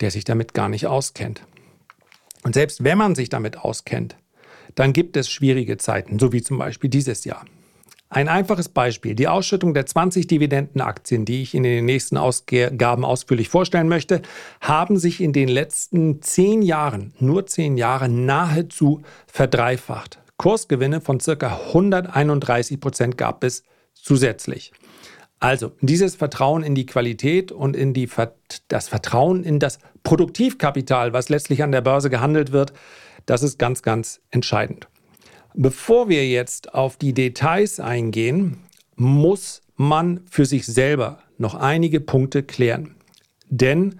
der 0.00 0.10
sich 0.10 0.24
damit 0.24 0.54
gar 0.54 0.70
nicht 0.70 0.86
auskennt. 0.86 1.42
Und 2.44 2.54
selbst 2.54 2.82
wenn 2.82 2.96
man 2.96 3.14
sich 3.14 3.28
damit 3.28 3.58
auskennt, 3.58 4.16
dann 4.74 4.94
gibt 4.94 5.18
es 5.18 5.28
schwierige 5.28 5.76
Zeiten, 5.76 6.18
so 6.18 6.32
wie 6.32 6.40
zum 6.40 6.56
Beispiel 6.56 6.88
dieses 6.88 7.26
Jahr. 7.26 7.44
Ein 8.08 8.28
einfaches 8.28 8.70
Beispiel. 8.70 9.14
Die 9.14 9.28
Ausschüttung 9.28 9.74
der 9.74 9.84
20 9.84 10.26
Dividendenaktien, 10.28 11.26
die 11.26 11.42
ich 11.42 11.54
in 11.54 11.62
den 11.62 11.84
nächsten 11.84 12.16
Ausgaben 12.16 13.04
ausführlich 13.04 13.50
vorstellen 13.50 13.88
möchte, 13.88 14.22
haben 14.62 14.96
sich 14.96 15.20
in 15.20 15.34
den 15.34 15.48
letzten 15.48 16.22
zehn 16.22 16.62
Jahren, 16.62 17.12
nur 17.18 17.44
zehn 17.44 17.76
Jahre, 17.76 18.08
nahezu 18.08 19.02
verdreifacht. 19.26 20.20
Kursgewinne 20.38 21.02
von 21.02 21.18
ca. 21.18 21.60
131 21.66 22.80
Prozent 22.80 23.18
gab 23.18 23.44
es 23.44 23.62
zusätzlich. 23.94 24.72
Also 25.42 25.72
dieses 25.80 26.14
Vertrauen 26.14 26.62
in 26.62 26.76
die 26.76 26.86
Qualität 26.86 27.50
und 27.50 27.74
in 27.74 27.92
die, 27.92 28.08
das 28.68 28.86
Vertrauen 28.86 29.42
in 29.42 29.58
das 29.58 29.80
Produktivkapital, 30.04 31.12
was 31.12 31.30
letztlich 31.30 31.64
an 31.64 31.72
der 31.72 31.80
Börse 31.80 32.10
gehandelt 32.10 32.52
wird, 32.52 32.72
das 33.26 33.42
ist 33.42 33.58
ganz, 33.58 33.82
ganz 33.82 34.20
entscheidend. 34.30 34.86
Bevor 35.54 36.08
wir 36.08 36.28
jetzt 36.28 36.74
auf 36.74 36.96
die 36.96 37.12
Details 37.12 37.80
eingehen, 37.80 38.58
muss 38.94 39.62
man 39.74 40.20
für 40.30 40.46
sich 40.46 40.64
selber 40.64 41.18
noch 41.38 41.56
einige 41.56 41.98
Punkte 41.98 42.44
klären. 42.44 42.94
Denn 43.48 43.96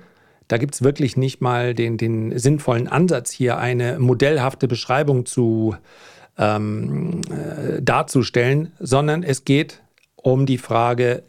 da 0.46 0.58
gibt 0.58 0.76
es 0.76 0.82
wirklich 0.82 1.16
nicht 1.16 1.40
mal 1.40 1.74
den, 1.74 1.96
den, 1.96 2.38
sinnvollen 2.38 2.86
Ansatz, 2.86 3.32
hier 3.32 3.58
eine 3.58 3.98
modellhafte 3.98 4.68
Beschreibung 4.68 5.26
zu, 5.26 5.74
ähm, 6.38 7.20
äh, 7.30 7.82
darzustellen, 7.82 8.72
sondern 8.78 9.24
es 9.24 9.44
geht 9.44 9.81
um 10.22 10.46
die 10.46 10.58
Frage, 10.58 11.24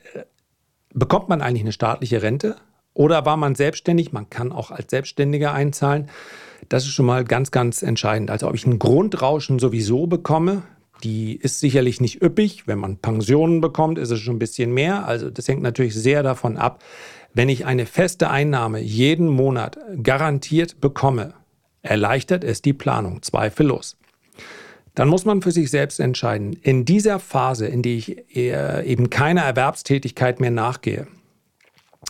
bekommt 0.93 1.29
man 1.29 1.41
eigentlich 1.41 1.63
eine 1.63 1.71
staatliche 1.71 2.21
Rente 2.21 2.55
oder 2.93 3.25
war 3.25 3.38
man 3.38 3.55
selbstständig? 3.55 4.12
Man 4.12 4.29
kann 4.29 4.51
auch 4.51 4.71
als 4.71 4.91
Selbstständiger 4.91 5.53
einzahlen. 5.53 6.09
Das 6.69 6.83
ist 6.83 6.91
schon 6.91 7.05
mal 7.05 7.23
ganz, 7.23 7.51
ganz 7.51 7.81
entscheidend. 7.81 8.29
Also 8.31 8.47
ob 8.47 8.55
ich 8.55 8.65
ein 8.65 8.79
Grundrauschen 8.79 9.59
sowieso 9.59 10.07
bekomme, 10.07 10.63
die 11.03 11.35
ist 11.35 11.59
sicherlich 11.59 12.00
nicht 12.00 12.21
üppig. 12.21 12.67
Wenn 12.67 12.79
man 12.79 12.97
Pensionen 12.97 13.59
bekommt, 13.59 13.97
ist 13.97 14.12
es 14.12 14.19
schon 14.19 14.35
ein 14.35 14.39
bisschen 14.39 14.73
mehr. 14.73 15.05
Also 15.05 15.29
das 15.29 15.47
hängt 15.47 15.62
natürlich 15.62 15.95
sehr 15.95 16.23
davon 16.23 16.55
ab. 16.55 16.83
Wenn 17.33 17.50
ich 17.50 17.65
eine 17.65 17.85
feste 17.85 18.29
Einnahme 18.29 18.79
jeden 18.79 19.27
Monat 19.27 19.77
garantiert 20.01 20.79
bekomme, 20.79 21.33
erleichtert 21.81 22.43
es 22.43 22.62
die 22.62 22.73
Planung, 22.73 23.23
zweifellos 23.23 23.97
dann 24.95 25.07
muss 25.07 25.25
man 25.25 25.41
für 25.41 25.51
sich 25.51 25.71
selbst 25.71 26.00
entscheiden, 26.00 26.53
in 26.62 26.85
dieser 26.85 27.19
Phase, 27.19 27.67
in 27.67 27.81
die 27.81 27.97
ich 27.97 28.35
eben 28.35 29.09
keiner 29.09 29.41
Erwerbstätigkeit 29.41 30.39
mehr 30.39 30.51
nachgehe, 30.51 31.07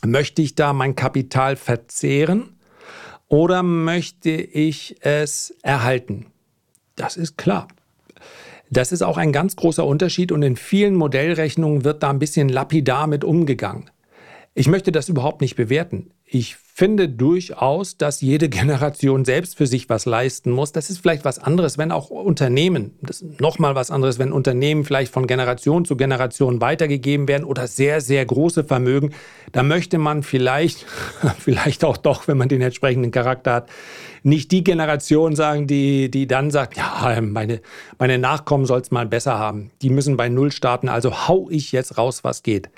möchte 0.05 0.41
ich 0.41 0.55
da 0.55 0.73
mein 0.73 0.95
Kapital 0.95 1.55
verzehren 1.55 2.57
oder 3.27 3.63
möchte 3.63 4.31
ich 4.31 4.97
es 5.01 5.55
erhalten? 5.61 6.25
Das 6.95 7.15
ist 7.15 7.37
klar. 7.37 7.67
Das 8.69 8.91
ist 8.91 9.01
auch 9.01 9.17
ein 9.17 9.31
ganz 9.31 9.55
großer 9.55 9.85
Unterschied 9.85 10.31
und 10.31 10.41
in 10.41 10.55
vielen 10.55 10.95
Modellrechnungen 10.95 11.83
wird 11.83 12.03
da 12.03 12.09
ein 12.09 12.19
bisschen 12.19 12.49
lapidar 12.49 13.07
mit 13.07 13.23
umgegangen. 13.23 13.89
Ich 14.55 14.67
möchte 14.67 14.91
das 14.91 15.09
überhaupt 15.09 15.41
nicht 15.41 15.55
bewerten. 15.55 16.11
Ich 16.35 16.55
finde 16.55 17.07
durchaus, 17.09 17.97
dass 17.97 18.21
jede 18.21 18.49
Generation 18.49 19.23
selbst 19.23 19.55
für 19.55 19.67
sich 19.67 19.87
was 19.87 20.07
leisten 20.07 20.49
muss. 20.49 20.71
Das 20.71 20.89
ist 20.89 20.97
vielleicht 20.97 21.25
was 21.25 21.37
anderes, 21.37 21.77
wenn 21.77 21.91
auch 21.91 22.09
Unternehmen, 22.09 22.97
das 23.03 23.21
ist 23.21 23.39
nochmal 23.39 23.75
was 23.75 23.91
anderes, 23.91 24.17
wenn 24.17 24.31
Unternehmen 24.31 24.83
vielleicht 24.83 25.13
von 25.13 25.27
Generation 25.27 25.85
zu 25.85 25.95
Generation 25.95 26.59
weitergegeben 26.59 27.27
werden 27.27 27.43
oder 27.43 27.67
sehr, 27.67 28.01
sehr 28.01 28.25
große 28.25 28.63
Vermögen. 28.63 29.11
Da 29.51 29.61
möchte 29.61 29.99
man 29.99 30.23
vielleicht, 30.23 30.87
vielleicht 31.37 31.85
auch 31.85 31.97
doch, 31.97 32.27
wenn 32.27 32.39
man 32.39 32.49
den 32.49 32.63
entsprechenden 32.63 33.11
Charakter 33.11 33.53
hat, 33.53 33.69
nicht 34.23 34.51
die 34.51 34.63
Generation 34.63 35.35
sagen, 35.35 35.67
die, 35.67 36.09
die 36.09 36.25
dann 36.25 36.49
sagt, 36.49 36.77
ja, 36.77 37.21
meine, 37.21 37.61
meine 37.99 38.17
Nachkommen 38.17 38.65
soll 38.65 38.81
es 38.81 38.89
mal 38.89 39.05
besser 39.05 39.37
haben. 39.37 39.69
Die 39.83 39.91
müssen 39.91 40.17
bei 40.17 40.29
Null 40.29 40.51
starten, 40.51 40.89
also 40.89 41.27
hau 41.27 41.51
ich 41.51 41.71
jetzt 41.71 41.99
raus, 41.99 42.23
was 42.23 42.41
geht. 42.41 42.71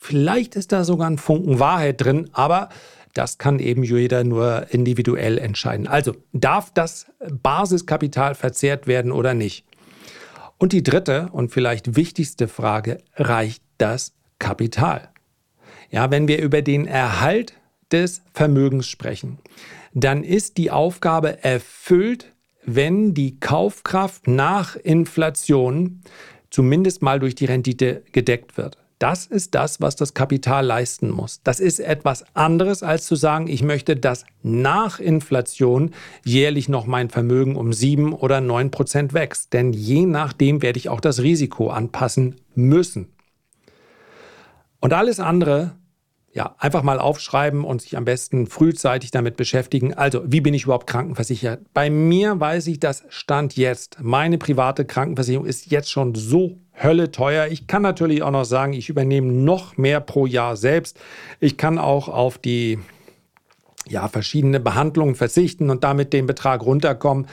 Vielleicht 0.00 0.56
ist 0.56 0.72
da 0.72 0.82
sogar 0.82 1.08
ein 1.08 1.18
Funken 1.18 1.60
Wahrheit 1.60 2.00
drin, 2.00 2.30
aber 2.32 2.70
das 3.12 3.38
kann 3.38 3.58
eben 3.58 3.82
jeder 3.82 4.24
nur 4.24 4.66
individuell 4.70 5.36
entscheiden. 5.36 5.86
Also 5.86 6.16
darf 6.32 6.72
das 6.72 7.06
Basiskapital 7.30 8.34
verzehrt 8.34 8.86
werden 8.86 9.12
oder 9.12 9.34
nicht? 9.34 9.64
Und 10.58 10.72
die 10.72 10.82
dritte 10.82 11.28
und 11.32 11.52
vielleicht 11.52 11.96
wichtigste 11.96 12.48
Frage, 12.48 12.98
reicht 13.16 13.62
das 13.78 14.14
Kapital? 14.38 15.10
Ja, 15.90 16.10
wenn 16.10 16.28
wir 16.28 16.40
über 16.40 16.62
den 16.62 16.86
Erhalt 16.86 17.54
des 17.92 18.22
Vermögens 18.32 18.88
sprechen, 18.88 19.38
dann 19.92 20.24
ist 20.24 20.56
die 20.56 20.70
Aufgabe 20.70 21.44
erfüllt, 21.44 22.32
wenn 22.64 23.12
die 23.12 23.38
Kaufkraft 23.38 24.28
nach 24.28 24.76
Inflation 24.76 26.02
zumindest 26.50 27.02
mal 27.02 27.20
durch 27.20 27.34
die 27.34 27.46
Rendite 27.46 28.02
gedeckt 28.12 28.56
wird. 28.56 28.78
Das 29.00 29.24
ist 29.24 29.54
das, 29.54 29.80
was 29.80 29.96
das 29.96 30.12
Kapital 30.12 30.66
leisten 30.66 31.08
muss. 31.08 31.40
Das 31.42 31.58
ist 31.58 31.80
etwas 31.80 32.22
anderes, 32.36 32.82
als 32.82 33.06
zu 33.06 33.16
sagen, 33.16 33.48
ich 33.48 33.62
möchte, 33.62 33.96
dass 33.96 34.26
nach 34.42 35.00
Inflation 35.00 35.94
jährlich 36.22 36.68
noch 36.68 36.86
mein 36.86 37.08
Vermögen 37.08 37.56
um 37.56 37.72
sieben 37.72 38.12
oder 38.12 38.42
neun 38.42 38.70
Prozent 38.70 39.14
wächst. 39.14 39.54
Denn 39.54 39.72
je 39.72 40.04
nachdem 40.04 40.60
werde 40.60 40.78
ich 40.78 40.90
auch 40.90 41.00
das 41.00 41.22
Risiko 41.22 41.70
anpassen 41.70 42.36
müssen. 42.54 43.08
Und 44.80 44.92
alles 44.92 45.18
andere 45.18 45.72
ja, 46.32 46.54
einfach 46.58 46.82
mal 46.82 47.00
aufschreiben 47.00 47.64
und 47.64 47.82
sich 47.82 47.96
am 47.96 48.04
besten 48.04 48.46
frühzeitig 48.46 49.10
damit 49.10 49.36
beschäftigen. 49.36 49.94
Also, 49.94 50.22
wie 50.24 50.40
bin 50.40 50.54
ich 50.54 50.64
überhaupt 50.64 50.86
krankenversichert? 50.86 51.60
Bei 51.74 51.90
mir 51.90 52.38
weiß 52.38 52.68
ich, 52.68 52.78
das 52.78 53.04
Stand 53.08 53.56
jetzt. 53.56 53.98
Meine 54.00 54.38
private 54.38 54.84
Krankenversicherung 54.84 55.46
ist 55.46 55.70
jetzt 55.70 55.90
schon 55.90 56.14
so 56.14 56.58
Hölle 56.80 57.10
teuer. 57.10 57.48
Ich 57.48 57.66
kann 57.66 57.82
natürlich 57.82 58.22
auch 58.22 58.30
noch 58.30 58.44
sagen, 58.44 58.72
ich 58.74 58.88
übernehme 58.88 59.32
noch 59.32 59.76
mehr 59.76 60.00
pro 60.00 60.26
Jahr 60.26 60.56
selbst. 60.56 61.00
Ich 61.40 61.56
kann 61.56 61.78
auch 61.78 62.08
auf 62.08 62.38
die 62.38 62.78
ja, 63.88 64.06
verschiedene 64.08 64.60
Behandlungen 64.60 65.16
verzichten 65.16 65.68
und 65.68 65.82
damit 65.82 66.12
den 66.12 66.26
Betrag 66.26 66.64
runterkommen. 66.64 67.26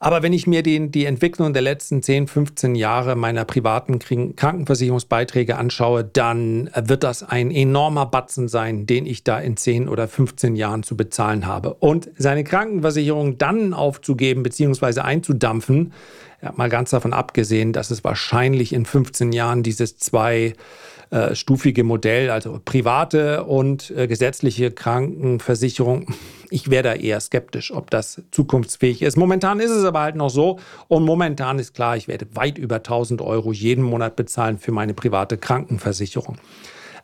Aber 0.00 0.22
wenn 0.22 0.32
ich 0.32 0.46
mir 0.46 0.62
den, 0.62 0.92
die 0.92 1.06
Entwicklung 1.06 1.52
der 1.52 1.62
letzten 1.62 2.02
10, 2.02 2.28
15 2.28 2.76
Jahre 2.76 3.16
meiner 3.16 3.44
privaten 3.44 3.98
Krankenversicherungsbeiträge 3.98 5.56
anschaue, 5.56 6.04
dann 6.04 6.70
wird 6.76 7.02
das 7.02 7.24
ein 7.24 7.50
enormer 7.50 8.06
Batzen 8.06 8.46
sein, 8.46 8.86
den 8.86 9.06
ich 9.06 9.24
da 9.24 9.40
in 9.40 9.56
10 9.56 9.88
oder 9.88 10.06
15 10.06 10.54
Jahren 10.54 10.84
zu 10.84 10.96
bezahlen 10.96 11.46
habe. 11.46 11.74
Und 11.74 12.10
seine 12.16 12.44
Krankenversicherung 12.44 13.38
dann 13.38 13.74
aufzugeben 13.74 14.44
bzw. 14.44 15.00
einzudampfen, 15.00 15.92
mal 16.54 16.68
ganz 16.68 16.90
davon 16.90 17.12
abgesehen, 17.12 17.72
dass 17.72 17.90
es 17.90 18.04
wahrscheinlich 18.04 18.72
in 18.72 18.84
15 18.84 19.32
Jahren 19.32 19.64
dieses 19.64 19.98
zwei 19.98 20.52
äh, 21.10 21.34
stufige 21.34 21.84
Modell, 21.84 22.30
also 22.30 22.60
private 22.64 23.44
und 23.44 23.90
äh, 23.90 24.06
gesetzliche 24.06 24.70
Krankenversicherung. 24.70 26.14
Ich 26.50 26.70
wäre 26.70 26.82
da 26.82 26.94
eher 26.94 27.20
skeptisch, 27.20 27.72
ob 27.72 27.90
das 27.90 28.22
zukunftsfähig 28.30 29.02
ist. 29.02 29.16
Momentan 29.16 29.60
ist 29.60 29.70
es 29.70 29.84
aber 29.84 30.00
halt 30.00 30.16
noch 30.16 30.30
so 30.30 30.58
und 30.86 31.04
momentan 31.04 31.58
ist 31.58 31.74
klar, 31.74 31.96
ich 31.96 32.08
werde 32.08 32.26
weit 32.34 32.58
über 32.58 32.76
1000 32.76 33.22
Euro 33.22 33.52
jeden 33.52 33.84
Monat 33.84 34.16
bezahlen 34.16 34.58
für 34.58 34.72
meine 34.72 34.94
private 34.94 35.38
Krankenversicherung. 35.38 36.38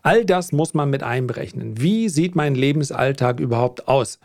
All 0.03 0.27
das 0.27 0.53
muss 0.53 0.75
man 0.75 0.91
mit 0.91 1.03
einberechnen. 1.03 1.81
Wie 1.81 2.11
sieht 2.11 2.35
mein 2.37 2.55
Lebensalltag 2.55 3.41
überhaupt 3.41 3.89
aus? 3.89 4.19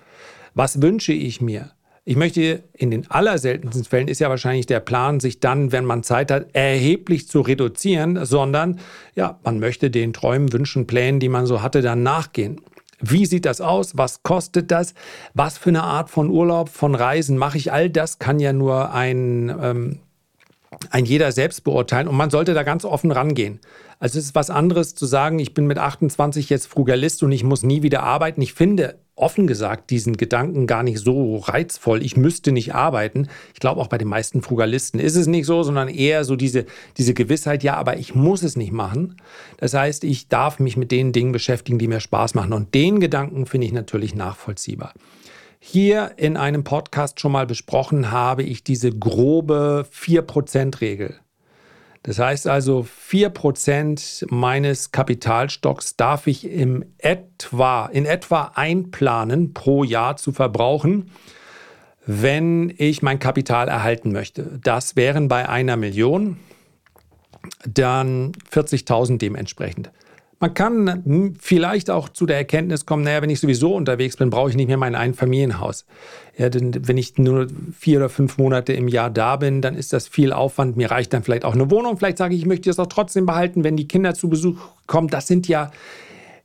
Was 0.53 0.81
wünsche 0.81 1.13
ich 1.13 1.39
mir? 1.39 1.71
Ich 2.09 2.15
möchte 2.15 2.63
in 2.73 2.89
den 2.89 3.05
allerseltensten 3.11 3.85
Fällen 3.85 4.07
ist 4.07 4.17
ja 4.17 4.29
wahrscheinlich 4.29 4.65
der 4.65 4.79
Plan, 4.79 5.19
sich 5.19 5.39
dann, 5.41 5.71
wenn 5.71 5.85
man 5.85 6.01
Zeit 6.01 6.31
hat, 6.31 6.47
erheblich 6.53 7.27
zu 7.27 7.41
reduzieren, 7.41 8.25
sondern 8.25 8.79
ja, 9.13 9.37
man 9.43 9.59
möchte 9.59 9.91
den 9.91 10.11
Träumen, 10.11 10.51
Wünschen, 10.51 10.87
Plänen, 10.87 11.19
die 11.19 11.29
man 11.29 11.45
so 11.45 11.61
hatte, 11.61 11.83
dann 11.83 12.01
nachgehen. 12.01 12.61
Wie 12.99 13.27
sieht 13.27 13.45
das 13.45 13.61
aus? 13.61 13.95
Was 13.95 14.23
kostet 14.23 14.71
das? 14.71 14.95
Was 15.35 15.59
für 15.59 15.69
eine 15.69 15.83
Art 15.83 16.09
von 16.09 16.31
Urlaub, 16.31 16.69
von 16.69 16.95
Reisen 16.95 17.37
mache 17.37 17.59
ich? 17.59 17.71
All 17.71 17.91
das 17.91 18.17
kann 18.17 18.39
ja 18.39 18.53
nur 18.53 18.91
ein, 18.91 19.55
ähm, 19.61 19.99
ein 20.91 21.05
jeder 21.05 21.31
selbst 21.31 21.63
beurteilen 21.63 22.07
und 22.07 22.15
man 22.15 22.29
sollte 22.29 22.53
da 22.53 22.63
ganz 22.63 22.85
offen 22.85 23.11
rangehen. 23.11 23.59
Also 23.99 24.17
es 24.17 24.25
ist 24.25 24.35
was 24.35 24.49
anderes 24.49 24.95
zu 24.95 25.05
sagen, 25.05 25.39
ich 25.39 25.53
bin 25.53 25.67
mit 25.67 25.77
28 25.77 26.49
jetzt 26.49 26.67
Frugalist 26.67 27.21
und 27.23 27.31
ich 27.31 27.43
muss 27.43 27.63
nie 27.63 27.81
wieder 27.83 28.03
arbeiten. 28.03 28.41
Ich 28.41 28.53
finde 28.53 28.97
offen 29.15 29.45
gesagt 29.45 29.89
diesen 29.89 30.15
Gedanken 30.15 30.67
gar 30.67 30.83
nicht 30.83 30.99
so 30.99 31.37
reizvoll. 31.37 32.01
Ich 32.03 32.15
müsste 32.15 32.53
nicht 32.53 32.73
arbeiten. 32.73 33.27
Ich 33.53 33.59
glaube, 33.59 33.81
auch 33.81 33.87
bei 33.87 33.97
den 33.97 34.07
meisten 34.07 34.41
Frugalisten 34.41 34.99
ist 35.01 35.17
es 35.17 35.27
nicht 35.27 35.45
so, 35.45 35.63
sondern 35.63 35.89
eher 35.89 36.23
so 36.23 36.37
diese, 36.37 36.65
diese 36.97 37.13
Gewissheit, 37.13 37.61
ja, 37.63 37.75
aber 37.75 37.97
ich 37.97 38.15
muss 38.15 38.43
es 38.43 38.55
nicht 38.55 38.71
machen. 38.71 39.17
Das 39.57 39.73
heißt, 39.73 40.05
ich 40.05 40.29
darf 40.29 40.59
mich 40.59 40.77
mit 40.77 40.91
den 40.91 41.11
Dingen 41.11 41.33
beschäftigen, 41.33 41.79
die 41.79 41.89
mir 41.89 41.99
Spaß 41.99 42.35
machen. 42.35 42.53
Und 42.53 42.73
den 42.73 43.01
Gedanken 43.01 43.45
finde 43.45 43.67
ich 43.67 43.73
natürlich 43.73 44.15
nachvollziehbar. 44.15 44.93
Hier 45.59 46.13
in 46.15 46.37
einem 46.37 46.63
Podcast 46.63 47.19
schon 47.19 47.33
mal 47.33 47.45
besprochen 47.45 48.11
habe 48.11 48.43
ich 48.43 48.63
diese 48.63 48.91
grobe 48.91 49.85
4%-Regel. 49.93 51.19
Das 52.03 52.17
heißt 52.17 52.47
also, 52.47 52.87
4% 53.09 54.33
meines 54.33 54.91
Kapitalstocks 54.91 55.97
darf 55.97 56.27
ich 56.27 56.49
im 56.49 56.85
etwa, 56.97 57.87
in 57.87 58.05
etwa 58.05 58.53
einplanen, 58.55 59.53
pro 59.53 59.83
Jahr 59.83 60.15
zu 60.15 60.31
verbrauchen, 60.31 61.11
wenn 62.05 62.73
ich 62.77 63.01
mein 63.01 63.19
Kapital 63.19 63.67
erhalten 63.67 64.13
möchte. 64.13 64.59
Das 64.63 64.95
wären 64.95 65.27
bei 65.27 65.49
einer 65.49 65.75
Million 65.75 66.39
dann 67.67 68.31
40.000 68.51 69.17
dementsprechend. 69.17 69.91
Man 70.41 70.53
kann 70.53 71.35
vielleicht 71.39 71.89
auch 71.89 72.07
zu 72.07 72.25
der 72.25 72.37
Erkenntnis 72.37 72.85
kommen, 72.85 73.03
naja, 73.03 73.21
wenn 73.21 73.29
ich 73.29 73.41
sowieso 73.41 73.75
unterwegs 73.75 74.15
bin, 74.15 74.29
brauche 74.29 74.49
ich 74.49 74.55
nicht 74.55 74.67
mehr 74.67 74.77
mein 74.77 74.95
Einfamilienhaus. 74.95 75.85
Ja, 76.37 76.49
denn 76.49 76.87
wenn 76.87 76.97
ich 76.97 77.17
nur 77.17 77.47
vier 77.77 77.97
oder 77.97 78.07
fünf 78.07 78.37
Monate 78.37 78.71
im 78.71 78.87
Jahr 78.87 79.09
da 79.09 79.35
bin, 79.35 79.61
dann 79.61 79.75
ist 79.75 79.91
das 79.91 80.07
viel 80.07 80.31
Aufwand. 80.31 80.77
Mir 80.77 80.91
reicht 80.91 81.11
dann 81.11 81.23
vielleicht 81.23 81.43
auch 81.43 81.55
eine 81.55 81.69
Wohnung. 81.69 81.97
Vielleicht 81.97 82.17
sage 82.17 82.35
ich, 82.35 82.41
ich 82.41 82.47
möchte 82.47 82.69
das 82.69 82.79
auch 82.79 82.87
trotzdem 82.87 83.25
behalten, 83.25 83.65
wenn 83.65 83.75
die 83.75 83.87
Kinder 83.87 84.13
zu 84.13 84.29
Besuch 84.29 84.57
kommen. 84.87 85.09
Das 85.09 85.27
sind 85.27 85.49
ja 85.49 85.71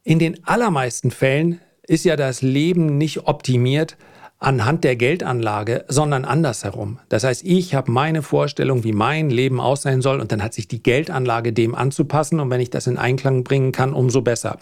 in 0.02 0.18
den 0.18 0.44
allermeisten 0.44 1.12
Fällen 1.12 1.60
ist 1.86 2.04
ja 2.04 2.16
das 2.16 2.42
Leben 2.42 2.98
nicht 2.98 3.26
optimiert 3.26 3.96
anhand 4.44 4.84
der 4.84 4.96
Geldanlage, 4.96 5.84
sondern 5.88 6.24
andersherum. 6.24 6.98
Das 7.08 7.24
heißt, 7.24 7.44
ich 7.44 7.74
habe 7.74 7.90
meine 7.90 8.22
Vorstellung, 8.22 8.84
wie 8.84 8.92
mein 8.92 9.30
Leben 9.30 9.60
aussehen 9.60 10.02
soll 10.02 10.20
und 10.20 10.32
dann 10.32 10.42
hat 10.42 10.54
sich 10.54 10.68
die 10.68 10.82
Geldanlage 10.82 11.52
dem 11.52 11.74
anzupassen 11.74 12.40
und 12.40 12.50
wenn 12.50 12.60
ich 12.60 12.70
das 12.70 12.86
in 12.86 12.98
Einklang 12.98 13.42
bringen 13.42 13.72
kann, 13.72 13.92
umso 13.92 14.22
besser. 14.22 14.58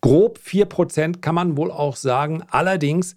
Grob 0.00 0.40
4% 0.44 1.20
kann 1.20 1.34
man 1.34 1.56
wohl 1.56 1.70
auch 1.70 1.96
sagen. 1.96 2.42
Allerdings 2.50 3.14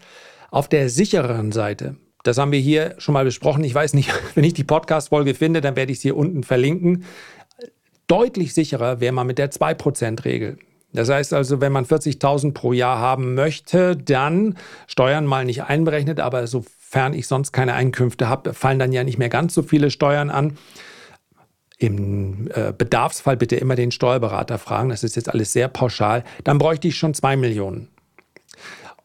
auf 0.52 0.70
der 0.70 0.89
sichereren 0.89 1.52
Seite, 1.52 1.96
das 2.24 2.38
haben 2.38 2.52
wir 2.52 2.60
hier 2.60 2.96
schon 3.00 3.13
mal 3.13 3.26
besprochen. 3.26 3.63
Ich 3.63 3.74
weiß 3.74 3.94
nicht, 3.94 4.12
wenn 4.36 4.44
ich 4.44 4.54
die 4.54 4.63
Podcast-Folge 4.63 5.34
finde, 5.34 5.62
dann 5.62 5.76
werde 5.76 5.91
ich 5.91 5.98
es 5.98 6.04
hier 6.04 6.15
unten 6.15 6.44
verlinken. 6.44 7.04
Deutlich 8.08 8.54
sicherer 8.54 9.00
wäre 9.00 9.13
man 9.13 9.26
mit 9.26 9.39
der 9.39 9.52
2%-Regel. 9.52 10.60
Das 10.95 11.10
heißt 11.10 11.34
also, 11.34 11.62
wenn 11.62 11.71
man 11.71 11.86
40.000 11.86 12.53
pro 12.53 12.73
Jahr 12.73 12.99
haben 12.99 13.36
möchte, 13.36 13.95
dann 13.95 14.58
Steuern 14.88 15.25
mal 15.25 15.45
nicht 15.45 15.63
einberechnet, 15.63 16.19
aber 16.19 16.47
sofern 16.47 17.13
ich 17.13 17.27
sonst 17.27 17.51
keine 17.51 17.73
Einkünfte 17.73 18.29
habe, 18.29 18.53
fallen 18.53 18.79
dann 18.79 18.91
ja 18.91 19.03
nicht 19.03 19.17
mehr 19.17 19.29
ganz 19.29 19.53
so 19.53 19.63
viele 19.63 19.91
Steuern 19.91 20.29
an. 20.29 20.58
Im 21.77 22.49
äh, 22.53 22.71
Bedarfsfall 22.75 23.36
bitte 23.36 23.58
immer 23.58 23.75
den 23.75 23.91
Steuerberater 23.91 24.58
fragen, 24.58 24.89
das 24.89 25.03
ist 25.03 25.15
jetzt 25.17 25.29
alles 25.29 25.51
sehr 25.51 25.67
pauschal. 25.67 26.23
Dann 26.45 26.58
bräuchte 26.58 26.88
ich 26.88 26.95
schon 26.95 27.13
zwei 27.13 27.36
Millionen. 27.36 27.89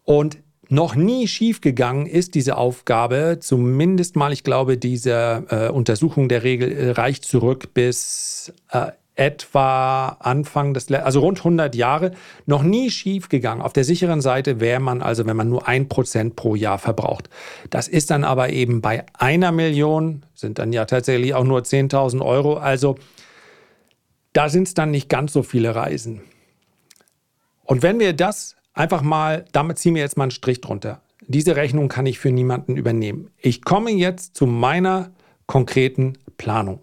Und 0.05 0.39
noch 0.69 0.95
nie 0.95 1.27
schiefgegangen 1.27 2.07
ist 2.07 2.37
diese 2.37 2.57
Aufgabe, 2.57 3.39
zumindest 3.41 4.15
mal, 4.15 4.33
ich 4.33 4.45
glaube, 4.45 4.79
diese 4.79 5.45
äh, 5.51 5.69
Untersuchung 5.69 6.29
der 6.29 6.45
Regel 6.45 6.71
äh, 6.71 6.91
reicht 6.93 7.25
zurück 7.25 7.75
bis 7.75 8.53
äh, 8.71 8.93
etwa 9.15 10.17
Anfang 10.21 10.73
des, 10.73 10.91
also 10.91 11.21
rund 11.21 11.39
100 11.39 11.75
Jahre, 11.75 12.13
noch 12.47 12.63
nie 12.63 12.91
schief 12.91 13.29
gegangen. 13.29 13.61
Auf 13.61 13.73
der 13.73 13.85
sicheren 13.85 14.21
Seite 14.21 14.61
wäre 14.61 14.81
man 14.81 15.03
also, 15.03 15.27
wenn 15.27 15.37
man 15.37 15.49
nur 15.49 15.69
ein 15.69 15.89
Prozent 15.89 16.37
pro 16.37 16.55
Jahr 16.55 16.79
verbraucht. 16.79 17.29
Das 17.69 17.89
ist 17.89 18.11
dann 18.11 18.25
aber 18.25 18.51
eben 18.51 18.81
bei 18.81 19.05
einer 19.15 19.53
Million, 19.53 20.25
sind 20.35 20.59
dann 20.59 20.73
ja 20.73 20.85
tatsächlich 20.87 21.35
auch 21.35 21.45
nur 21.45 21.61
10.000 21.61 22.25
Euro. 22.25 22.55
Also 22.55 22.97
da 24.33 24.49
sind 24.49 24.69
es 24.69 24.75
dann 24.75 24.91
nicht 24.91 25.09
ganz 25.09 25.33
so 25.33 25.43
viele 25.43 25.75
Reisen. 25.75 26.23
Und 27.65 27.83
wenn 27.83 28.01
wir 28.01 28.13
das 28.13 28.57
einfach 28.73 29.03
mal, 29.03 29.45
damit 29.53 29.79
ziehen 29.79 29.95
wir 29.95 30.03
jetzt 30.03 30.17
mal 30.17 30.25
einen 30.25 30.31
Strich 30.31 30.61
drunter. 30.61 31.03
Diese 31.27 31.57
Rechnung 31.57 31.89
kann 31.89 32.07
ich 32.07 32.19
für 32.19 32.33
niemanden 32.33 32.77
übernehmen. 32.77 33.31
Ich 33.39 33.63
komme 33.63 33.91
jetzt 33.91 34.35
zu 34.37 34.47
meiner 34.47 35.11
konkreten 35.47 36.15
Planung. 36.39 36.81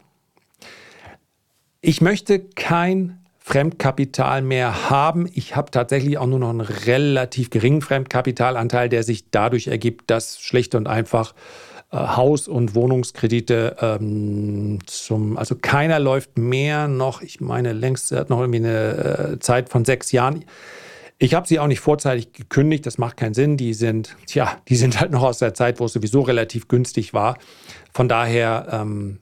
Ich 1.87 2.01
möchte 2.01 2.39
kein 2.39 3.17
Fremdkapital 3.39 4.41
mehr 4.41 4.89
haben. 4.89 5.25
Ich 5.33 5.55
habe 5.55 5.71
tatsächlich 5.71 6.17
auch 6.17 6.25
nur 6.25 6.39
noch 6.39 6.49
einen 6.49 6.59
relativ 6.59 7.49
geringen 7.49 7.81
Fremdkapitalanteil, 7.81 8.89
der 8.89 9.03
sich 9.03 9.31
dadurch 9.31 9.67
ergibt, 9.67 10.11
dass 10.11 10.37
schlicht 10.37 10.75
und 10.75 10.85
einfach 10.85 11.33
äh, 11.93 11.95
Haus- 11.95 12.49
und 12.49 12.75
Wohnungskredite 12.75 13.77
ähm, 13.79 14.79
zum, 14.85 15.37
also 15.37 15.55
keiner 15.55 15.99
läuft 15.99 16.37
mehr 16.37 16.89
noch, 16.89 17.21
ich 17.21 17.39
meine, 17.39 17.71
längst 17.71 18.11
hat 18.11 18.29
noch 18.29 18.41
irgendwie 18.41 18.65
eine 18.65 19.35
äh, 19.35 19.39
Zeit 19.39 19.69
von 19.69 19.85
sechs 19.85 20.11
Jahren. 20.11 20.43
Ich 21.19 21.35
habe 21.35 21.47
sie 21.47 21.57
auch 21.57 21.67
nicht 21.67 21.79
vorzeitig 21.79 22.33
gekündigt, 22.33 22.85
das 22.85 22.97
macht 22.97 23.15
keinen 23.15 23.33
Sinn. 23.33 23.55
Die 23.55 23.73
sind, 23.73 24.17
tja, 24.25 24.57
die 24.67 24.75
sind 24.75 24.99
halt 24.99 25.11
noch 25.11 25.23
aus 25.23 25.39
der 25.39 25.53
Zeit, 25.53 25.79
wo 25.79 25.85
es 25.85 25.93
sowieso 25.93 26.19
relativ 26.19 26.67
günstig 26.67 27.13
war. 27.13 27.37
Von 27.93 28.09
daher 28.09 28.67
ähm, 28.73 29.19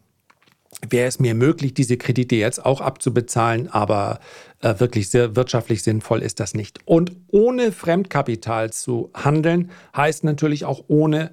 wäre 0.89 1.07
es 1.07 1.19
mir 1.19 1.35
möglich, 1.35 1.73
diese 1.73 1.97
Kredite 1.97 2.35
jetzt 2.35 2.65
auch 2.65 2.81
abzubezahlen, 2.81 3.69
aber 3.69 4.19
äh, 4.61 4.79
wirklich 4.79 5.09
sehr 5.09 5.35
wirtschaftlich 5.35 5.83
sinnvoll 5.83 6.21
ist 6.21 6.39
das 6.39 6.53
nicht. 6.53 6.79
Und 6.85 7.11
ohne 7.31 7.71
Fremdkapital 7.71 8.71
zu 8.71 9.09
handeln, 9.13 9.71
heißt 9.95 10.23
natürlich 10.23 10.65
auch 10.65 10.83
ohne 10.87 11.31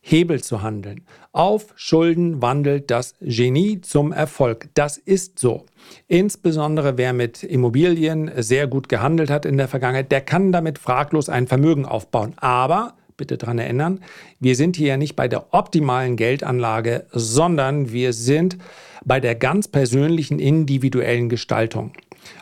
Hebel 0.00 0.42
zu 0.42 0.62
handeln. 0.62 1.02
Auf 1.32 1.72
Schulden 1.76 2.40
wandelt 2.40 2.90
das 2.90 3.14
Genie 3.20 3.80
zum 3.82 4.12
Erfolg. 4.12 4.70
Das 4.74 4.96
ist 4.96 5.38
so. 5.38 5.66
Insbesondere 6.08 6.96
wer 6.96 7.12
mit 7.12 7.42
Immobilien 7.42 8.30
sehr 8.36 8.66
gut 8.66 8.88
gehandelt 8.88 9.30
hat 9.30 9.44
in 9.44 9.58
der 9.58 9.68
Vergangenheit, 9.68 10.10
der 10.10 10.22
kann 10.22 10.52
damit 10.52 10.78
fraglos 10.78 11.28
ein 11.28 11.46
Vermögen 11.46 11.84
aufbauen. 11.84 12.32
Aber 12.38 12.94
bitte 13.20 13.36
daran 13.36 13.58
erinnern, 13.58 14.00
wir 14.40 14.56
sind 14.56 14.76
hier 14.76 14.88
ja 14.88 14.96
nicht 14.96 15.14
bei 15.14 15.28
der 15.28 15.52
optimalen 15.52 16.16
Geldanlage, 16.16 17.06
sondern 17.12 17.92
wir 17.92 18.12
sind 18.12 18.56
bei 19.04 19.20
der 19.20 19.34
ganz 19.34 19.68
persönlichen 19.68 20.38
individuellen 20.38 21.28
Gestaltung. 21.28 21.92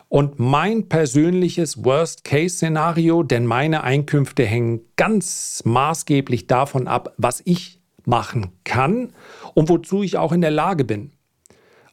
Und 0.07 0.39
mein 0.39 0.87
persönliches 0.87 1.83
Worst-Case-Szenario, 1.83 3.23
denn 3.23 3.45
meine 3.45 3.83
Einkünfte 3.83 4.45
hängen 4.45 4.81
ganz 4.95 5.61
maßgeblich 5.65 6.47
davon 6.47 6.87
ab, 6.87 7.13
was 7.17 7.41
ich 7.45 7.79
machen 8.05 8.51
kann 8.63 9.13
und 9.53 9.69
wozu 9.69 10.01
ich 10.01 10.17
auch 10.17 10.31
in 10.31 10.41
der 10.41 10.51
Lage 10.51 10.85
bin. 10.85 11.11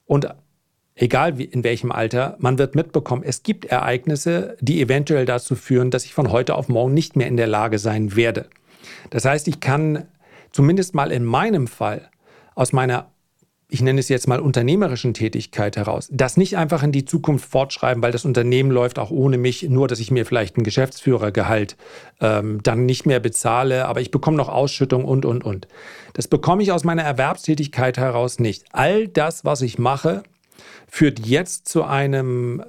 Und 0.06 0.28
egal 0.94 1.40
in 1.40 1.62
welchem 1.62 1.92
Alter, 1.92 2.36
man 2.38 2.58
wird 2.58 2.74
mitbekommen, 2.74 3.22
es 3.24 3.42
gibt 3.42 3.66
Ereignisse, 3.66 4.56
die 4.60 4.80
eventuell 4.80 5.26
dazu 5.26 5.54
führen, 5.54 5.90
dass 5.90 6.04
ich 6.04 6.14
von 6.14 6.32
heute 6.32 6.54
auf 6.54 6.68
morgen 6.68 6.94
nicht 6.94 7.16
mehr 7.16 7.28
in 7.28 7.36
der 7.36 7.46
Lage 7.46 7.78
sein 7.78 8.16
werde. 8.16 8.46
Das 9.10 9.24
heißt, 9.24 9.48
ich 9.48 9.60
kann 9.60 10.06
zumindest 10.52 10.94
mal 10.94 11.12
in 11.12 11.24
meinem 11.24 11.66
Fall 11.66 12.10
aus 12.54 12.72
meiner 12.72 13.10
ich 13.68 13.82
nenne 13.82 13.98
es 13.98 14.08
jetzt 14.08 14.28
mal 14.28 14.38
unternehmerischen 14.38 15.12
Tätigkeit 15.12 15.76
heraus, 15.76 16.08
das 16.12 16.36
nicht 16.36 16.56
einfach 16.56 16.82
in 16.84 16.92
die 16.92 17.04
Zukunft 17.04 17.50
fortschreiben, 17.50 18.02
weil 18.02 18.12
das 18.12 18.24
Unternehmen 18.24 18.70
läuft 18.70 18.98
auch 18.98 19.10
ohne 19.10 19.38
mich, 19.38 19.64
nur 19.64 19.88
dass 19.88 19.98
ich 19.98 20.10
mir 20.10 20.24
vielleicht 20.24 20.56
ein 20.56 20.62
Geschäftsführergehalt 20.62 21.76
ähm, 22.20 22.62
dann 22.62 22.86
nicht 22.86 23.06
mehr 23.06 23.18
bezahle, 23.18 23.86
aber 23.86 24.00
ich 24.00 24.12
bekomme 24.12 24.36
noch 24.36 24.48
Ausschüttung 24.48 25.04
und, 25.04 25.24
und, 25.24 25.42
und. 25.42 25.66
Das 26.12 26.28
bekomme 26.28 26.62
ich 26.62 26.70
aus 26.70 26.84
meiner 26.84 27.02
Erwerbstätigkeit 27.02 27.98
heraus 27.98 28.38
nicht. 28.38 28.64
All 28.70 29.08
das, 29.08 29.44
was 29.44 29.62
ich 29.62 29.78
mache, 29.78 30.22
führt 30.86 31.18
jetzt 31.26 31.68
zu 31.68 31.82
einem 31.82 32.62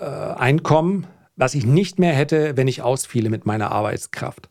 äh, 0.00 0.04
Einkommen, 0.04 1.06
was 1.36 1.54
ich 1.54 1.64
nicht 1.64 2.00
mehr 2.00 2.12
hätte, 2.12 2.56
wenn 2.56 2.66
ich 2.66 2.82
ausfiele 2.82 3.30
mit 3.30 3.46
meiner 3.46 3.70
Arbeitskraft. 3.70 4.49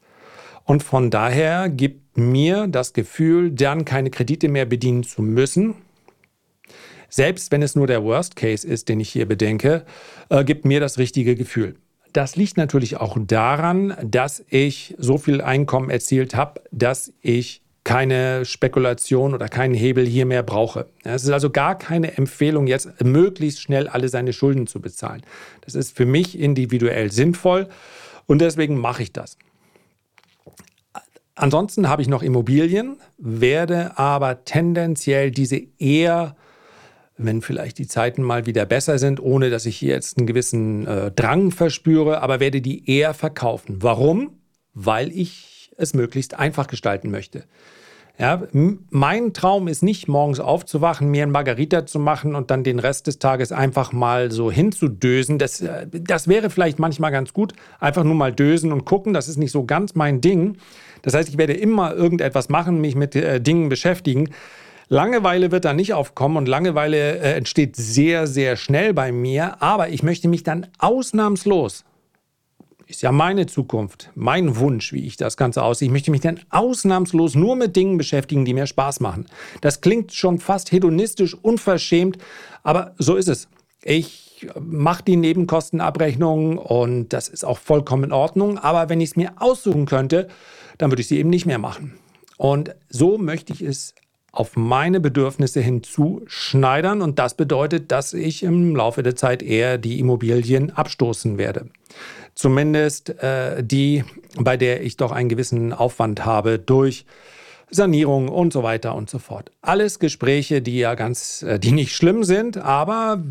Und 0.70 0.84
von 0.84 1.10
daher 1.10 1.68
gibt 1.68 2.16
mir 2.16 2.68
das 2.68 2.94
Gefühl, 2.94 3.50
dann 3.50 3.86
keine 3.86 4.12
Kredite 4.12 4.50
mehr 4.50 4.66
bedienen 4.68 5.02
zu 5.02 5.24
müssen, 5.24 5.74
selbst 7.10 7.52
wenn 7.52 7.64
es 7.64 7.76
nur 7.76 7.88
der 7.88 8.04
Worst 8.04 8.36
Case 8.36 8.68
ist, 8.68 8.88
den 8.88 9.00
ich 9.00 9.10
hier 9.10 9.28
bedenke, 9.28 9.84
äh, 10.30 10.44
gibt 10.44 10.66
mir 10.66 10.80
das 10.80 11.00
richtige 11.00 11.34
Gefühl. 11.34 11.78
Das 12.14 12.36
liegt 12.36 12.56
natürlich 12.58 12.98
auch 12.98 13.18
daran, 13.20 13.98
dass 14.04 14.46
ich 14.48 14.94
so 15.00 15.18
viel 15.18 15.42
Einkommen 15.42 15.90
erzielt 15.90 16.36
habe, 16.36 16.62
dass 16.70 17.14
ich 17.20 17.64
keine 17.84 18.46
Spekulation 18.46 19.34
oder 19.34 19.50
keinen 19.50 19.74
Hebel 19.74 20.06
hier 20.06 20.28
mehr 20.28 20.44
brauche. 20.44 20.86
Es 21.04 21.24
ist 21.24 21.32
also 21.32 21.50
gar 21.50 21.80
keine 21.80 22.16
Empfehlung, 22.16 22.68
jetzt 22.68 23.04
möglichst 23.04 23.60
schnell 23.60 23.88
alle 23.88 24.08
seine 24.08 24.34
Schulden 24.34 24.68
zu 24.68 24.82
bezahlen. 24.82 25.24
Das 25.62 25.74
ist 25.74 25.98
für 25.98 26.06
mich 26.06 26.38
individuell 26.38 27.12
sinnvoll 27.12 27.70
und 28.28 28.40
deswegen 28.40 28.78
mache 28.78 29.02
ich 29.02 29.12
das. 29.12 29.36
Ansonsten 31.39 31.88
habe 31.88 32.02
ich 32.02 32.10
noch 32.10 32.21
Immobilien, 32.21 32.97
werde 33.17 33.97
aber 33.97 34.43
tendenziell 34.43 35.32
diese 35.32 35.62
eher 35.78 36.36
wenn 37.21 37.41
vielleicht 37.41 37.78
die 37.78 37.88
Zeiten 37.88 38.23
mal 38.23 38.45
wieder 38.45 38.65
besser 38.65 38.97
sind, 38.97 39.19
ohne 39.19 39.49
dass 39.49 39.65
ich 39.65 39.75
hier 39.75 39.93
jetzt 39.93 40.17
einen 40.17 40.25
gewissen 40.25 40.88
äh, 40.88 41.12
Drang 41.12 41.52
verspüre, 41.52 42.21
aber 42.21 42.39
werde 42.39 42.62
die 42.62 42.89
eher 42.89 43.13
verkaufen. 43.13 43.84
Warum? 43.84 44.39
Weil 44.73 45.12
ich 45.12 45.71
es 45.75 45.93
möglichst 45.93 46.39
einfach 46.39 46.67
gestalten 46.67 47.12
möchte. 47.12 47.43
Ja, 48.20 48.44
mein 48.90 49.32
Traum 49.32 49.70
ist 49.70 49.82
nicht, 49.82 50.10
morgens 50.10 50.42
aufzuwachen, 50.42 51.10
mir 51.10 51.24
ein 51.24 51.32
Margarita 51.32 51.86
zu 51.86 52.00
machen 52.00 52.36
und 52.36 52.52
dann 52.52 52.66
den 52.66 52.80
Rest 52.80 53.08
des 53.08 53.18
Tages 53.18 53.54
einfach 53.54 53.94
mal 53.94 54.30
so 54.30 54.52
hinzudösen. 54.52 55.40
Das, 55.40 55.62
äh, 55.62 55.88
das 55.90 56.28
wäre 56.28 56.50
vielleicht 56.50 56.80
manchmal 56.80 57.12
ganz 57.12 57.32
gut. 57.32 57.54
Einfach 57.80 58.04
nur 58.04 58.16
mal 58.16 58.34
dösen 58.34 58.74
und 58.74 58.84
gucken. 58.84 59.14
Das 59.14 59.30
ist 59.30 59.38
nicht 59.38 59.52
so 59.52 59.64
ganz 59.64 59.96
mein 59.96 60.20
Ding. 60.20 60.58
Das 61.02 61.14
heißt, 61.14 61.30
ich 61.30 61.38
werde 61.38 61.54
immer 61.54 61.96
irgendetwas 61.96 62.50
machen, 62.50 62.82
mich 62.82 62.96
mit 62.96 63.16
äh, 63.16 63.40
Dingen 63.40 63.70
beschäftigen. 63.70 64.32
Langeweile 64.90 65.52
wird 65.52 65.64
da 65.64 65.74
nicht 65.74 65.94
aufkommen 65.94 66.36
und 66.36 66.48
Langeweile 66.50 67.20
äh, 67.20 67.36
entsteht 67.36 67.78
sehr, 67.78 68.28
sehr 68.28 68.58
schnell 68.58 68.94
bei 68.94 69.14
mir, 69.14 69.62
aber 69.62 69.90
ich 69.90 70.04
möchte 70.04 70.28
mich 70.28 70.44
dann 70.44 70.68
ausnahmslos, 70.80 71.86
ist 72.89 73.04
ja 73.04 73.12
meine 73.12 73.45
Zukunft, 73.45 74.10
mein 74.15 74.58
Wunsch, 74.58 74.93
wie 74.93 75.06
ich 75.06 75.15
das 75.15 75.38
Ganze 75.38 75.62
aussehe, 75.62 75.86
ich 75.86 75.91
möchte 75.91 76.10
mich 76.10 76.21
dann 76.21 76.39
ausnahmslos 76.49 77.36
nur 77.36 77.56
mit 77.56 77.75
Dingen 77.75 77.99
beschäftigen, 77.99 78.45
die 78.45 78.56
mir 78.56 78.65
Spaß 78.65 78.99
machen. 78.99 79.28
Das 79.62 79.82
klingt 79.82 80.12
schon 80.12 80.39
fast 80.39 80.71
hedonistisch, 80.71 81.36
unverschämt, 81.36 82.17
aber 82.63 82.95
so 82.97 83.15
ist 83.15 83.28
es. 83.28 83.47
Ich 83.84 84.47
mache 84.60 85.04
die 85.04 85.17
Nebenkostenabrechnung 85.17 86.58
und 86.58 87.10
das 87.10 87.28
ist 87.28 87.45
auch 87.45 87.60
vollkommen 87.60 88.06
in 88.06 88.12
Ordnung, 88.12 88.58
aber 88.58 88.89
wenn 88.89 89.02
ich 89.02 89.12
es 89.12 89.15
mir 89.15 89.34
aussuchen 89.39 89.86
könnte, 89.86 90.28
dann 90.80 90.89
würde 90.89 91.02
ich 91.02 91.08
sie 91.08 91.19
eben 91.19 91.30
nicht 91.30 91.45
mehr 91.45 91.60
machen. 91.60 91.93
Und 92.38 92.73
so 92.89 93.19
möchte 93.19 93.54
ich 93.54 93.62
es 93.62 93.93
auf 94.32 94.56
meine 94.56 94.99
Bedürfnisse 94.99 95.62
hinzuschneidern 95.62 97.02
und 97.02 97.19
das 97.19 97.36
bedeutet, 97.36 97.91
dass 97.91 98.13
ich 98.13 98.41
im 98.43 98.75
Laufe 98.75 99.04
der 99.04 99.15
Zeit 99.15 99.43
eher 99.43 99.78
die 99.78 99.99
Immobilien 99.99 100.71
abstoßen 100.71 101.38
werde. 101.38 101.69
Zumindest 102.36 103.10
äh, 103.22 103.63
die, 103.63 104.04
bei 104.38 104.58
der 104.58 104.84
ich 104.84 104.98
doch 104.98 105.12
einen 105.12 105.30
gewissen 105.30 105.74
Aufwand 105.74 106.26
habe 106.26 106.60
durch 106.60 107.06
Sanierung 107.72 108.30
und 108.30 108.54
so 108.54 108.63
weiter 108.63 108.96
und 108.96 109.10
so 109.10 109.20
fort. 109.20 109.52
Alles 109.62 110.00
Gespräche, 110.00 110.62
die 110.62 110.80
ja 110.80 110.96
ganz, 110.96 111.44
äh, 111.44 111.60
die 111.60 111.72
nicht 111.72 111.96
schlimm 111.96 112.24
sind, 112.24 112.58
aber 112.58 113.24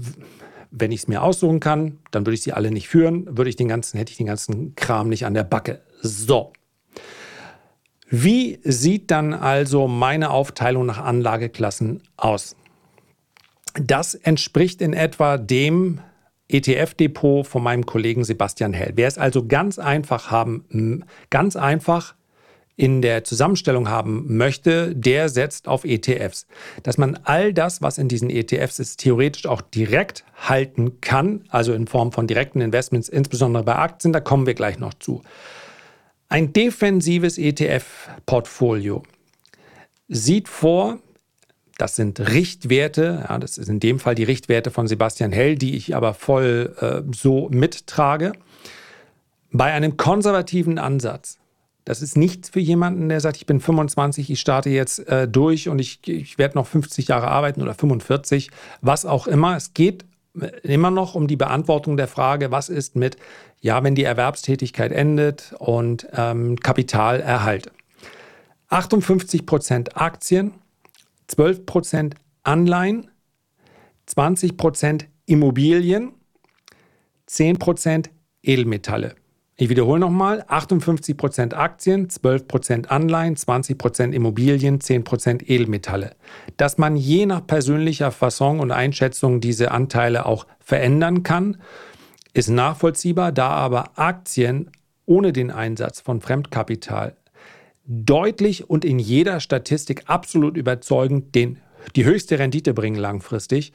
wenn 0.71 0.93
ich 0.93 1.01
es 1.01 1.09
mir 1.09 1.23
aussuchen 1.23 1.61
kann, 1.61 1.99
dann 2.11 2.27
würde 2.27 2.35
ich 2.35 2.43
sie 2.43 2.53
alle 2.53 2.71
nicht 2.71 2.89
führen, 2.89 3.37
würde 3.37 3.51
ich 3.51 3.57
den 3.57 3.69
ganzen, 3.69 3.99
hätte 3.99 4.13
ich 4.13 4.19
den 4.19 4.27
ganzen 4.27 4.75
Kram 4.75 5.09
nicht 5.09 5.25
an 5.25 5.35
der 5.35 5.45
Backe. 5.45 5.81
So. 6.03 6.53
Wie 8.11 8.61
sieht 8.65 9.11
dann 9.11 9.35
also 9.35 9.87
meine 9.87 10.31
Aufteilung 10.31 10.87
nach 10.87 10.99
Anlageklassen 10.99 12.03
aus? 12.17 12.57
Das 13.75 14.15
entspricht 14.15 14.81
in 14.81 14.93
etwa 14.93 15.37
dem 15.37 16.01
ETF-Depot 16.51 17.47
von 17.47 17.63
meinem 17.63 17.85
Kollegen 17.87 18.25
Sebastian 18.25 18.73
Hell. 18.73 18.93
Wer 18.97 19.09
es 19.09 19.19
also 19.19 19.47
ganz 19.47 19.79
einfach 19.79 20.31
haben, 20.31 21.05
ganz 21.31 21.57
einfach 21.57 22.15
in 22.79 23.03
der 23.03 23.25
Zusammenstellung 23.25 23.89
haben 23.89 24.37
möchte, 24.37 24.95
der 24.95 25.29
setzt 25.29 25.67
auf 25.67 25.85
ETFs. 25.85 26.47
Dass 26.85 26.97
man 26.97 27.19
all 27.25 27.53
das, 27.53 27.83
was 27.83 27.99
in 27.99 28.07
diesen 28.07 28.31
ETFs 28.31 28.79
ist, 28.79 29.01
theoretisch 29.01 29.47
auch 29.47 29.61
direkt 29.61 30.25
halten 30.37 31.01
kann, 31.01 31.45
also 31.49 31.73
in 31.73 31.89
Form 31.89 32.13
von 32.13 32.29
direkten 32.29 32.61
Investments, 32.61 33.09
insbesondere 33.09 33.65
bei 33.65 33.75
Aktien, 33.75 34.13
da 34.13 34.21
kommen 34.21 34.47
wir 34.47 34.55
gleich 34.55 34.79
noch 34.79 34.95
zu. 34.95 35.23
Ein 36.29 36.53
defensives 36.53 37.37
ETF-Portfolio 37.37 39.03
sieht 40.07 40.49
vor, 40.49 40.99
das 41.79 41.97
sind 41.97 42.21
Richtwerte, 42.21 43.25
ja, 43.29 43.39
das 43.39 43.57
ist 43.57 43.69
in 43.69 43.81
dem 43.81 44.01
Fall 44.01 44.15
die 44.15 44.25
Richtwerte 44.25 44.71
von 44.71 44.87
Sebastian 44.87 45.33
Hell, 45.33 45.57
die 45.57 45.77
ich 45.77 45.97
aber 45.97 46.13
voll 46.13 46.75
äh, 46.81 47.03
so 47.15 47.49
mittrage, 47.51 48.33
bei 49.51 49.73
einem 49.73 49.97
konservativen 49.97 50.79
Ansatz. 50.79 51.39
Das 51.85 52.03
ist 52.03 52.19
nichts 52.19 52.51
für 52.51 52.61
jemanden, 52.61 53.09
der 53.09 53.21
sagt, 53.21 53.39
ich 53.39 53.47
bin 53.47 53.61
25, 53.61 54.29
ich 54.29 54.41
starte 54.41 54.69
jetzt 54.69 55.09
äh, 55.09 55.27
durch 55.27 55.69
und 55.69 55.79
ich, 55.79 56.07
ich 56.07 56.37
werde 56.37 56.59
noch 56.59 56.67
50 56.67 57.09
Jahre 57.09 57.29
arbeiten 57.29 57.63
oder 57.63 57.75
45, 57.75 58.51
was 58.83 59.07
auch 59.07 59.27
immer. 59.27 59.57
Es 59.57 59.73
geht 59.73 60.05
immer 60.63 60.91
noch 60.91 61.15
um 61.15 61.29
die 61.29 61.37
Beantwortung 61.37 61.97
der 61.97 62.09
Frage, 62.09 62.51
was 62.51 62.69
ist 62.69 62.97
mit, 62.97 63.17
ja, 63.61 63.83
wenn 63.85 63.95
die 63.95 64.05
Erwerbstätigkeit 64.05 64.93
endet 64.93 65.55
und 65.59 66.09
ähm, 66.13 66.57
Kapitalerhalt. 66.61 67.71
58 68.69 69.47
Prozent 69.47 69.97
Aktien, 69.97 70.53
12 71.29 71.67
Prozent 71.67 72.15
Anleihen, 72.43 73.11
20 74.07 74.57
Prozent 74.57 75.09
Immobilien, 75.27 76.13
10 77.27 77.59
Prozent 77.59 78.11
Edelmetalle. 78.43 79.15
Ich 79.61 79.69
wiederhole 79.69 79.99
nochmal, 79.99 80.43
58% 80.43 81.53
Aktien, 81.53 82.07
12% 82.09 82.87
Anleihen, 82.87 83.35
20% 83.35 84.13
Immobilien, 84.13 84.79
10% 84.79 85.43
Edelmetalle. 85.51 86.15
Dass 86.57 86.79
man 86.79 86.97
je 86.97 87.27
nach 87.27 87.45
persönlicher 87.45 88.13
Fasson 88.13 88.61
und 88.61 88.71
Einschätzung 88.71 89.41
diese 89.41 89.73
Anteile 89.73 90.27
auch 90.27 90.47
verändern 90.61 91.25
kann, 91.25 91.57
ist 92.35 92.51
nachvollziehbar, 92.51 93.33
da 93.33 93.49
aber 93.49 93.99
Aktien 93.99 94.71
ohne 95.07 95.33
den 95.33 95.51
Einsatz 95.51 96.01
von 96.01 96.21
Fremdkapital 96.21 97.17
deutlich 97.89 98.69
und 98.69 98.85
in 98.85 98.99
jeder 98.99 99.41
Statistik 99.41 100.05
absolut 100.07 100.57
überzeugend 100.57 101.35
den, 101.35 101.59
die 101.97 102.05
höchste 102.05 102.39
Rendite 102.39 102.75
bringen 102.75 103.01
langfristig, 103.01 103.73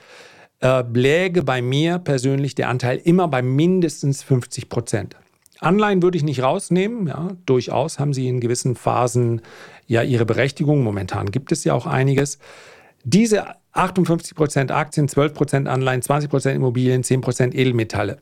äh, 0.61 0.83
läge 0.93 1.43
bei 1.43 1.61
mir 1.61 1.97
persönlich 1.97 2.55
der 2.55 2.69
Anteil 2.69 3.01
immer 3.03 3.27
bei 3.27 3.41
mindestens 3.41 4.23
50 4.23 4.69
Prozent. 4.69 5.15
Anleihen 5.59 6.03
würde 6.03 6.17
ich 6.17 6.23
nicht 6.23 6.43
rausnehmen. 6.43 7.07
Ja, 7.07 7.29
durchaus 7.45 7.97
haben 7.97 8.13
sie 8.13 8.27
in 8.27 8.39
gewissen 8.39 8.75
Phasen 8.75 9.41
ja 9.87 10.03
ihre 10.03 10.25
Berechtigung. 10.25 10.83
Momentan 10.83 11.31
gibt 11.31 11.51
es 11.51 11.63
ja 11.63 11.73
auch 11.73 11.85
einiges. 11.85 12.37
Diese 13.03 13.45
58% 13.73 14.71
Aktien, 14.71 15.07
12% 15.07 15.65
Anleihen, 15.65 16.01
20% 16.01 16.51
Immobilien, 16.51 17.03
10% 17.03 17.53
Edelmetalle, 17.53 18.17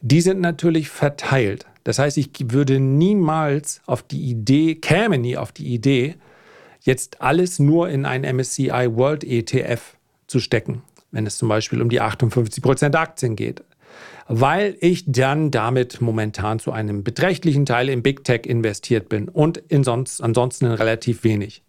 die 0.00 0.20
sind 0.20 0.40
natürlich 0.40 0.88
verteilt. 0.88 1.66
Das 1.86 2.00
heißt, 2.00 2.18
ich 2.18 2.30
würde 2.50 2.80
niemals 2.80 3.80
auf 3.86 4.02
die 4.02 4.20
Idee, 4.28 4.74
käme 4.74 5.18
nie 5.18 5.36
auf 5.36 5.52
die 5.52 5.72
Idee, 5.72 6.16
jetzt 6.80 7.22
alles 7.22 7.60
nur 7.60 7.88
in 7.88 8.04
ein 8.04 8.22
MSCI 8.22 8.88
World 8.90 9.22
ETF 9.22 9.96
zu 10.26 10.40
stecken, 10.40 10.82
wenn 11.12 11.28
es 11.28 11.38
zum 11.38 11.48
Beispiel 11.48 11.80
um 11.80 11.88
die 11.88 12.02
58% 12.02 12.92
Aktien 12.96 13.36
geht 13.36 13.62
weil 14.28 14.76
ich 14.80 15.04
dann 15.06 15.52
damit 15.52 16.00
momentan 16.00 16.58
zu 16.58 16.72
einem 16.72 17.04
beträchtlichen 17.04 17.64
Teil 17.64 17.88
in 17.88 18.02
Big 18.02 18.24
Tech 18.24 18.40
investiert 18.44 19.08
bin 19.08 19.28
und 19.28 19.56
in 19.56 19.84
sonst, 19.84 20.20
ansonsten 20.20 20.66
in 20.66 20.72
relativ 20.72 21.22
wenig. 21.22 21.62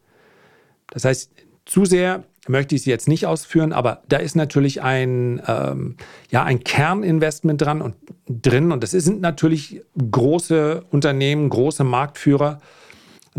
Das 0.89 1.05
heißt, 1.05 1.31
zu 1.65 1.85
sehr 1.85 2.23
möchte 2.49 2.75
ich 2.75 2.83
sie 2.83 2.89
jetzt 2.89 3.07
nicht 3.07 3.25
ausführen, 3.25 3.73
aber 3.73 4.01
da 4.09 4.17
ist 4.17 4.35
natürlich 4.35 4.81
ein, 4.81 5.41
ähm, 5.47 5.95
ja, 6.29 6.43
ein 6.43 6.63
Kerninvestment 6.63 7.61
dran 7.61 7.81
und 7.81 7.95
drin 8.27 8.71
und 8.71 8.83
das 8.83 8.91
sind 8.91 9.21
natürlich 9.21 9.81
große 9.97 10.83
Unternehmen, 10.89 11.49
große 11.49 11.83
Marktführer 11.83 12.59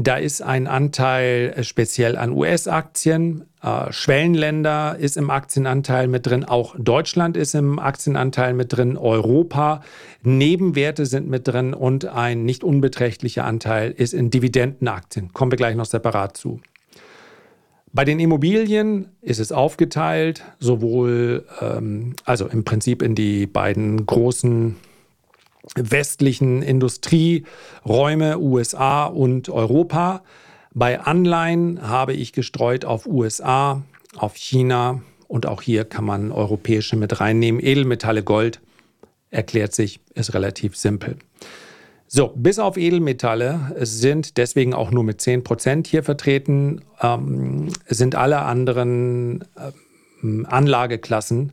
da 0.00 0.14
ist 0.14 0.42
ein 0.42 0.68
Anteil 0.68 1.54
äh, 1.56 1.64
speziell 1.64 2.16
an 2.16 2.30
US-Aktien. 2.30 3.46
Äh, 3.60 3.92
Schwellenländer 3.92 4.96
ist 4.96 5.16
im 5.16 5.28
Aktienanteil 5.28 6.06
mit 6.06 6.24
drin. 6.24 6.44
Auch 6.44 6.76
Deutschland 6.78 7.36
ist 7.36 7.56
im 7.56 7.80
Aktienanteil 7.80 8.54
mit 8.54 8.76
drin. 8.76 8.96
Europa. 8.96 9.82
Nebenwerte 10.22 11.04
sind 11.04 11.28
mit 11.28 11.48
drin 11.48 11.74
und 11.74 12.04
ein 12.04 12.44
nicht 12.44 12.62
unbeträchtlicher 12.62 13.44
Anteil 13.44 13.90
ist 13.90 14.14
in 14.14 14.30
Dividendenaktien. 14.30 15.32
Kommen 15.32 15.50
wir 15.50 15.56
gleich 15.56 15.74
noch 15.74 15.86
separat 15.86 16.36
zu. 16.36 16.60
Bei 17.92 18.04
den 18.04 18.20
Immobilien 18.20 19.08
ist 19.22 19.38
es 19.38 19.52
aufgeteilt, 19.52 20.44
sowohl, 20.58 21.46
ähm, 21.60 22.14
also 22.24 22.46
im 22.46 22.64
Prinzip 22.64 23.02
in 23.02 23.14
die 23.14 23.46
beiden 23.46 24.04
großen 24.04 24.76
westlichen 25.74 26.62
Industrieräume 26.62 28.38
USA 28.38 29.06
und 29.06 29.48
Europa. 29.48 30.22
Bei 30.74 31.00
Anleihen 31.00 31.82
habe 31.82 32.12
ich 32.12 32.32
gestreut 32.32 32.84
auf 32.84 33.06
USA, 33.06 33.82
auf 34.16 34.36
China 34.36 35.02
und 35.26 35.46
auch 35.46 35.62
hier 35.62 35.84
kann 35.84 36.04
man 36.04 36.32
europäische 36.32 36.96
mit 36.96 37.20
reinnehmen. 37.20 37.60
Edelmetalle 37.62 38.22
Gold 38.22 38.60
erklärt 39.30 39.74
sich, 39.74 40.00
ist 40.14 40.34
relativ 40.34 40.76
simpel. 40.76 41.16
So, 42.10 42.32
bis 42.34 42.58
auf 42.58 42.78
Edelmetalle 42.78 43.74
sind 43.80 44.38
deswegen 44.38 44.72
auch 44.72 44.90
nur 44.90 45.04
mit 45.04 45.20
10% 45.20 45.86
hier 45.86 46.02
vertreten, 46.02 46.80
ähm, 47.02 47.68
sind 47.86 48.14
alle 48.14 48.40
anderen 48.40 49.44
äh, 49.56 50.44
Anlageklassen 50.46 51.52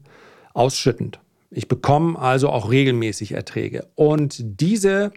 ausschüttend. 0.54 1.20
Ich 1.52 1.68
bekomme 1.68 2.18
also 2.18 2.50
auch 2.50 2.72
regelmäßig 2.72 3.34
Erträge. 3.34 3.86
Und 3.96 4.38
diese 4.62 5.12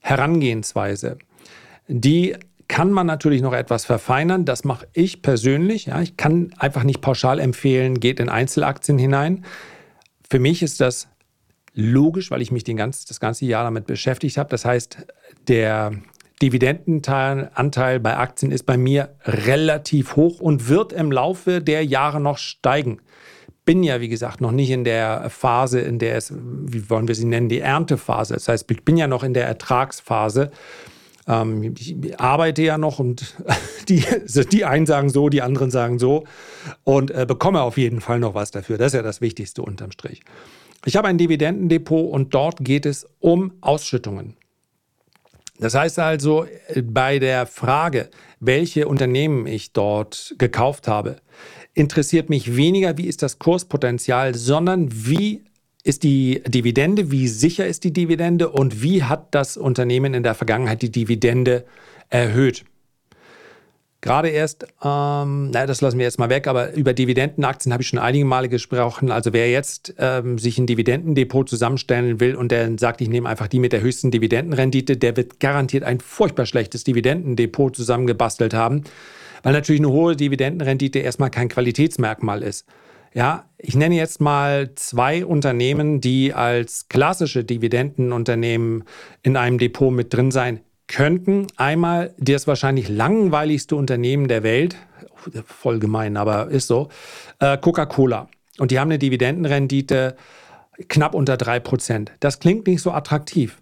Herangehensweise, 0.00 1.18
die 1.88 2.36
kann 2.68 2.92
man 2.92 3.06
natürlich 3.06 3.42
noch 3.42 3.54
etwas 3.54 3.84
verfeinern. 3.84 4.44
Das 4.44 4.62
mache 4.62 4.86
ich 4.92 5.22
persönlich. 5.22 5.86
Ja, 5.86 6.00
ich 6.00 6.16
kann 6.16 6.54
einfach 6.56 6.84
nicht 6.84 7.00
pauschal 7.00 7.40
empfehlen, 7.40 7.98
geht 7.98 8.20
in 8.20 8.28
Einzelaktien 8.28 8.96
hinein. 8.96 9.44
Für 10.30 10.38
mich 10.38 10.62
ist 10.62 10.80
das 10.80 11.08
logisch, 11.78 12.30
weil 12.30 12.42
ich 12.42 12.50
mich 12.50 12.64
ganz, 12.64 13.04
das 13.04 13.20
ganze 13.20 13.46
Jahr 13.46 13.64
damit 13.64 13.86
beschäftigt 13.86 14.36
habe. 14.36 14.50
Das 14.50 14.64
heißt, 14.64 15.06
der 15.46 15.92
Dividendenanteil 16.42 18.00
bei 18.00 18.16
Aktien 18.16 18.52
ist 18.52 18.64
bei 18.64 18.76
mir 18.76 19.14
relativ 19.24 20.16
hoch 20.16 20.40
und 20.40 20.68
wird 20.68 20.92
im 20.92 21.12
Laufe 21.12 21.62
der 21.62 21.84
Jahre 21.84 22.20
noch 22.20 22.38
steigen 22.38 23.00
bin 23.68 23.82
ja, 23.82 24.00
wie 24.00 24.08
gesagt, 24.08 24.40
noch 24.40 24.50
nicht 24.50 24.70
in 24.70 24.82
der 24.82 25.28
Phase, 25.28 25.80
in 25.80 25.98
der 25.98 26.16
es, 26.16 26.32
wie 26.34 26.88
wollen 26.88 27.06
wir 27.06 27.14
sie 27.14 27.26
nennen, 27.26 27.50
die 27.50 27.60
Erntephase. 27.60 28.32
Das 28.32 28.48
heißt, 28.48 28.70
ich 28.70 28.82
bin 28.82 28.96
ja 28.96 29.06
noch 29.06 29.22
in 29.22 29.34
der 29.34 29.46
Ertragsphase. 29.46 30.50
Ähm, 31.26 31.74
ich 31.78 32.18
arbeite 32.18 32.62
ja 32.62 32.78
noch 32.78 32.98
und 32.98 33.36
die, 33.90 34.02
die 34.50 34.64
einen 34.64 34.86
sagen 34.86 35.10
so, 35.10 35.28
die 35.28 35.42
anderen 35.42 35.70
sagen 35.70 35.98
so 35.98 36.24
und 36.84 37.10
äh, 37.10 37.26
bekomme 37.28 37.60
auf 37.60 37.76
jeden 37.76 38.00
Fall 38.00 38.20
noch 38.20 38.32
was 38.32 38.52
dafür. 38.52 38.78
Das 38.78 38.86
ist 38.86 38.94
ja 38.94 39.02
das 39.02 39.20
Wichtigste 39.20 39.60
unterm 39.60 39.90
Strich. 39.90 40.22
Ich 40.84 40.96
habe 40.96 41.08
ein 41.08 41.18
Dividendendepot 41.18 42.10
und 42.10 42.34
dort 42.34 42.64
geht 42.64 42.86
es 42.86 43.06
um 43.20 43.52
Ausschüttungen. 43.60 44.36
Das 45.58 45.74
heißt 45.74 45.98
also, 45.98 46.44
äh, 46.44 46.82
bei 46.82 47.18
der 47.18 47.46
Frage, 47.46 48.10
welche 48.40 48.86
Unternehmen 48.86 49.46
ich 49.46 49.72
dort 49.72 50.34
gekauft 50.38 50.86
habe, 50.86 51.16
interessiert 51.74 52.30
mich 52.30 52.56
weniger, 52.56 52.96
wie 52.96 53.06
ist 53.06 53.22
das 53.22 53.38
Kurspotenzial, 53.38 54.34
sondern 54.34 54.88
wie 54.90 55.44
ist 55.82 56.02
die 56.02 56.42
Dividende, 56.46 57.10
wie 57.10 57.28
sicher 57.28 57.66
ist 57.66 57.84
die 57.84 57.92
Dividende 57.92 58.50
und 58.50 58.82
wie 58.82 59.04
hat 59.04 59.34
das 59.34 59.56
Unternehmen 59.56 60.14
in 60.14 60.22
der 60.22 60.34
Vergangenheit 60.34 60.82
die 60.82 60.92
Dividende 60.92 61.64
erhöht. 62.10 62.64
Gerade 64.00 64.28
erst, 64.28 64.64
ähm, 64.84 65.50
naja, 65.50 65.66
das 65.66 65.80
lassen 65.80 65.98
wir 65.98 66.04
jetzt 66.04 66.20
mal 66.20 66.30
weg, 66.30 66.46
aber 66.46 66.72
über 66.74 66.92
Dividendenaktien 66.92 67.72
habe 67.72 67.82
ich 67.82 67.88
schon 67.88 67.98
einige 67.98 68.24
Male 68.24 68.48
gesprochen. 68.48 69.10
Also 69.10 69.32
wer 69.32 69.50
jetzt 69.50 69.94
ähm, 69.98 70.38
sich 70.38 70.56
ein 70.58 70.66
Dividendendepot 70.66 71.48
zusammenstellen 71.48 72.20
will 72.20 72.36
und 72.36 72.52
der 72.52 72.78
sagt, 72.78 73.00
ich 73.00 73.08
nehme 73.08 73.28
einfach 73.28 73.48
die 73.48 73.58
mit 73.58 73.72
der 73.72 73.80
höchsten 73.80 74.12
Dividendenrendite, 74.12 74.96
der 74.96 75.16
wird 75.16 75.40
garantiert 75.40 75.82
ein 75.82 75.98
furchtbar 75.98 76.46
schlechtes 76.46 76.84
Dividendendepot 76.84 77.74
zusammengebastelt 77.74 78.54
haben 78.54 78.84
weil 79.42 79.52
natürlich 79.52 79.80
eine 79.80 79.90
hohe 79.90 80.16
Dividendenrendite 80.16 80.98
erstmal 80.98 81.30
kein 81.30 81.48
Qualitätsmerkmal 81.48 82.42
ist. 82.42 82.66
Ja, 83.14 83.48
ich 83.56 83.74
nenne 83.74 83.96
jetzt 83.96 84.20
mal 84.20 84.74
zwei 84.74 85.24
Unternehmen, 85.24 86.00
die 86.00 86.34
als 86.34 86.88
klassische 86.88 87.42
Dividendenunternehmen 87.42 88.84
in 89.22 89.36
einem 89.36 89.58
Depot 89.58 89.92
mit 89.92 90.12
drin 90.12 90.30
sein 90.30 90.60
könnten. 90.88 91.46
Einmal 91.56 92.14
das 92.18 92.46
wahrscheinlich 92.46 92.88
langweiligste 92.88 93.76
Unternehmen 93.76 94.26
der 94.26 94.42
Welt, 94.42 94.76
voll 95.46 95.78
gemein, 95.78 96.16
aber 96.16 96.48
ist 96.48 96.66
so, 96.66 96.88
äh, 97.38 97.56
Coca-Cola. 97.58 98.28
Und 98.58 98.70
die 98.70 98.80
haben 98.80 98.88
eine 98.88 98.98
Dividendenrendite 98.98 100.16
knapp 100.88 101.14
unter 101.14 101.36
3%. 101.36 102.12
Das 102.20 102.40
klingt 102.40 102.66
nicht 102.66 102.82
so 102.82 102.92
attraktiv. 102.92 103.58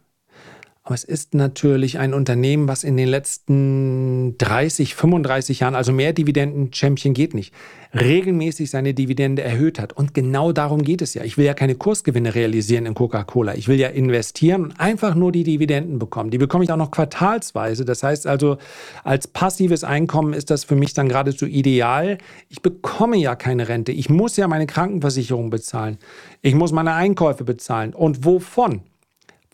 Aber 0.86 0.94
es 0.94 1.02
ist 1.02 1.34
natürlich 1.34 1.98
ein 1.98 2.14
Unternehmen, 2.14 2.68
was 2.68 2.84
in 2.84 2.96
den 2.96 3.08
letzten 3.08 4.38
30, 4.38 4.94
35 4.94 5.58
Jahren, 5.58 5.74
also 5.74 5.92
mehr 5.92 6.12
Dividenden-Champion 6.12 7.12
geht 7.12 7.34
nicht, 7.34 7.52
regelmäßig 7.92 8.70
seine 8.70 8.94
Dividende 8.94 9.42
erhöht 9.42 9.80
hat. 9.80 9.94
Und 9.94 10.14
genau 10.14 10.52
darum 10.52 10.82
geht 10.82 11.02
es 11.02 11.14
ja. 11.14 11.24
Ich 11.24 11.36
will 11.36 11.44
ja 11.44 11.54
keine 11.54 11.74
Kursgewinne 11.74 12.36
realisieren 12.36 12.86
in 12.86 12.94
Coca-Cola. 12.94 13.56
Ich 13.56 13.66
will 13.66 13.80
ja 13.80 13.88
investieren 13.88 14.62
und 14.62 14.78
einfach 14.78 15.16
nur 15.16 15.32
die 15.32 15.42
Dividenden 15.42 15.98
bekommen. 15.98 16.30
Die 16.30 16.38
bekomme 16.38 16.62
ich 16.62 16.70
auch 16.70 16.76
noch 16.76 16.92
quartalsweise. 16.92 17.84
Das 17.84 18.04
heißt 18.04 18.28
also, 18.28 18.58
als 19.02 19.26
passives 19.26 19.82
Einkommen 19.82 20.34
ist 20.34 20.50
das 20.50 20.62
für 20.62 20.76
mich 20.76 20.94
dann 20.94 21.08
geradezu 21.08 21.46
ideal. 21.46 22.18
Ich 22.48 22.62
bekomme 22.62 23.16
ja 23.16 23.34
keine 23.34 23.66
Rente. 23.66 23.90
Ich 23.90 24.08
muss 24.08 24.36
ja 24.36 24.46
meine 24.46 24.68
Krankenversicherung 24.68 25.50
bezahlen. 25.50 25.98
Ich 26.42 26.54
muss 26.54 26.70
meine 26.70 26.92
Einkäufe 26.92 27.42
bezahlen. 27.42 27.92
Und 27.92 28.24
wovon? 28.24 28.82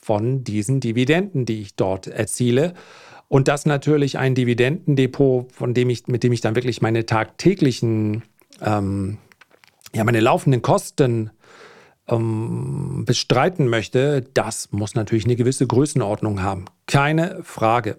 Von 0.02 0.44
diesen 0.44 0.80
Dividenden, 0.80 1.46
die 1.46 1.62
ich 1.62 1.76
dort 1.76 2.08
erziele. 2.08 2.74
Und 3.28 3.48
das 3.48 3.64
natürlich 3.64 4.18
ein 4.18 4.34
Dividendendepot, 4.34 5.52
von 5.52 5.72
dem 5.72 5.88
ich, 5.88 6.06
mit 6.08 6.22
dem 6.22 6.32
ich 6.32 6.42
dann 6.42 6.54
wirklich 6.54 6.82
meine 6.82 7.06
tagtäglichen, 7.06 8.24
ähm, 8.60 9.18
ja, 9.94 10.04
meine 10.04 10.20
laufenden 10.20 10.60
Kosten 10.60 11.30
ähm, 12.08 13.04
bestreiten 13.06 13.68
möchte, 13.68 14.22
das 14.34 14.70
muss 14.72 14.94
natürlich 14.94 15.24
eine 15.24 15.36
gewisse 15.36 15.66
Größenordnung 15.66 16.42
haben. 16.42 16.66
Keine 16.86 17.42
Frage. 17.42 17.98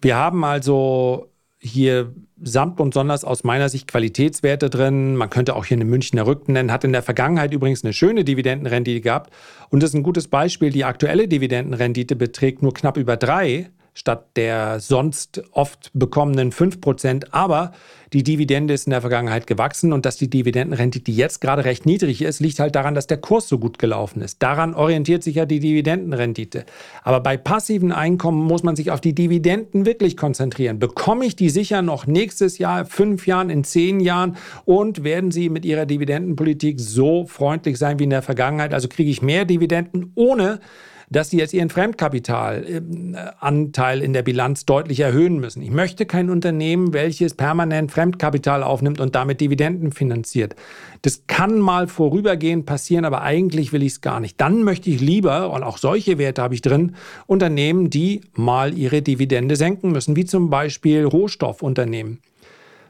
Wir 0.00 0.16
haben 0.16 0.44
also 0.44 1.28
hier 1.66 2.12
samt 2.42 2.80
und 2.80 2.94
sonders 2.94 3.24
aus 3.24 3.44
meiner 3.44 3.68
Sicht 3.68 3.88
Qualitätswerte 3.88 4.70
drin. 4.70 5.16
Man 5.16 5.30
könnte 5.30 5.56
auch 5.56 5.64
hier 5.64 5.76
eine 5.76 5.84
Münchner 5.84 6.26
Rück 6.26 6.48
nennen. 6.48 6.70
Hat 6.70 6.84
in 6.84 6.92
der 6.92 7.02
Vergangenheit 7.02 7.52
übrigens 7.52 7.84
eine 7.84 7.92
schöne 7.92 8.24
Dividendenrendite 8.24 9.00
gehabt. 9.00 9.32
Und 9.70 9.82
das 9.82 9.90
ist 9.90 9.94
ein 9.94 10.02
gutes 10.02 10.28
Beispiel. 10.28 10.70
Die 10.70 10.84
aktuelle 10.84 11.28
Dividendenrendite 11.28 12.16
beträgt 12.16 12.62
nur 12.62 12.74
knapp 12.74 12.96
über 12.96 13.16
drei 13.16 13.70
statt 13.96 14.26
der 14.36 14.78
sonst 14.78 15.42
oft 15.52 15.90
bekommenen 15.94 16.52
5%. 16.52 17.28
Aber 17.30 17.72
die 18.12 18.22
Dividende 18.22 18.74
ist 18.74 18.86
in 18.86 18.90
der 18.90 19.00
Vergangenheit 19.00 19.46
gewachsen 19.46 19.92
und 19.92 20.04
dass 20.04 20.16
die 20.18 20.28
Dividendenrendite 20.28 21.10
jetzt 21.10 21.40
gerade 21.40 21.64
recht 21.64 21.86
niedrig 21.86 22.20
ist, 22.20 22.40
liegt 22.40 22.60
halt 22.60 22.74
daran, 22.74 22.94
dass 22.94 23.06
der 23.06 23.16
Kurs 23.16 23.48
so 23.48 23.58
gut 23.58 23.78
gelaufen 23.78 24.20
ist. 24.20 24.42
Daran 24.42 24.74
orientiert 24.74 25.22
sich 25.22 25.36
ja 25.36 25.46
die 25.46 25.60
Dividendenrendite. 25.60 26.66
Aber 27.04 27.20
bei 27.20 27.38
passiven 27.38 27.90
Einkommen 27.90 28.44
muss 28.44 28.62
man 28.62 28.76
sich 28.76 28.90
auf 28.90 29.00
die 29.00 29.14
Dividenden 29.14 29.86
wirklich 29.86 30.18
konzentrieren. 30.18 30.78
Bekomme 30.78 31.24
ich 31.24 31.34
die 31.34 31.48
sicher 31.48 31.80
noch 31.80 32.06
nächstes 32.06 32.58
Jahr, 32.58 32.84
fünf 32.84 33.26
Jahren, 33.26 33.48
in 33.48 33.64
zehn 33.64 34.00
Jahren 34.00 34.36
und 34.66 35.04
werden 35.04 35.30
sie 35.30 35.48
mit 35.48 35.64
ihrer 35.64 35.86
Dividendenpolitik 35.86 36.80
so 36.80 37.24
freundlich 37.24 37.78
sein 37.78 37.98
wie 37.98 38.04
in 38.04 38.10
der 38.10 38.22
Vergangenheit? 38.22 38.74
Also 38.74 38.88
kriege 38.88 39.10
ich 39.10 39.22
mehr 39.22 39.46
Dividenden 39.46 40.12
ohne 40.14 40.60
dass 41.10 41.30
sie 41.30 41.38
jetzt 41.38 41.54
ihren 41.54 41.70
Fremdkapitalanteil 41.70 44.02
in 44.02 44.12
der 44.12 44.22
Bilanz 44.22 44.66
deutlich 44.66 45.00
erhöhen 45.00 45.38
müssen. 45.38 45.62
Ich 45.62 45.70
möchte 45.70 46.06
kein 46.06 46.30
Unternehmen, 46.30 46.92
welches 46.92 47.34
permanent 47.34 47.92
Fremdkapital 47.92 48.62
aufnimmt 48.62 49.00
und 49.00 49.14
damit 49.14 49.40
Dividenden 49.40 49.92
finanziert. 49.92 50.56
Das 51.02 51.26
kann 51.26 51.58
mal 51.58 51.88
vorübergehend 51.88 52.66
passieren, 52.66 53.04
aber 53.04 53.22
eigentlich 53.22 53.72
will 53.72 53.82
ich 53.82 53.92
es 53.92 54.00
gar 54.00 54.20
nicht. 54.20 54.40
Dann 54.40 54.62
möchte 54.62 54.90
ich 54.90 55.00
lieber, 55.00 55.52
und 55.52 55.62
auch 55.62 55.78
solche 55.78 56.18
Werte 56.18 56.42
habe 56.42 56.54
ich 56.54 56.62
drin, 56.62 56.96
Unternehmen, 57.26 57.90
die 57.90 58.22
mal 58.34 58.76
ihre 58.76 59.02
Dividende 59.02 59.56
senken 59.56 59.92
müssen, 59.92 60.16
wie 60.16 60.24
zum 60.24 60.50
Beispiel 60.50 61.04
Rohstoffunternehmen 61.04 62.20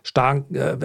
stark, 0.06 0.44
äh, 0.52 0.76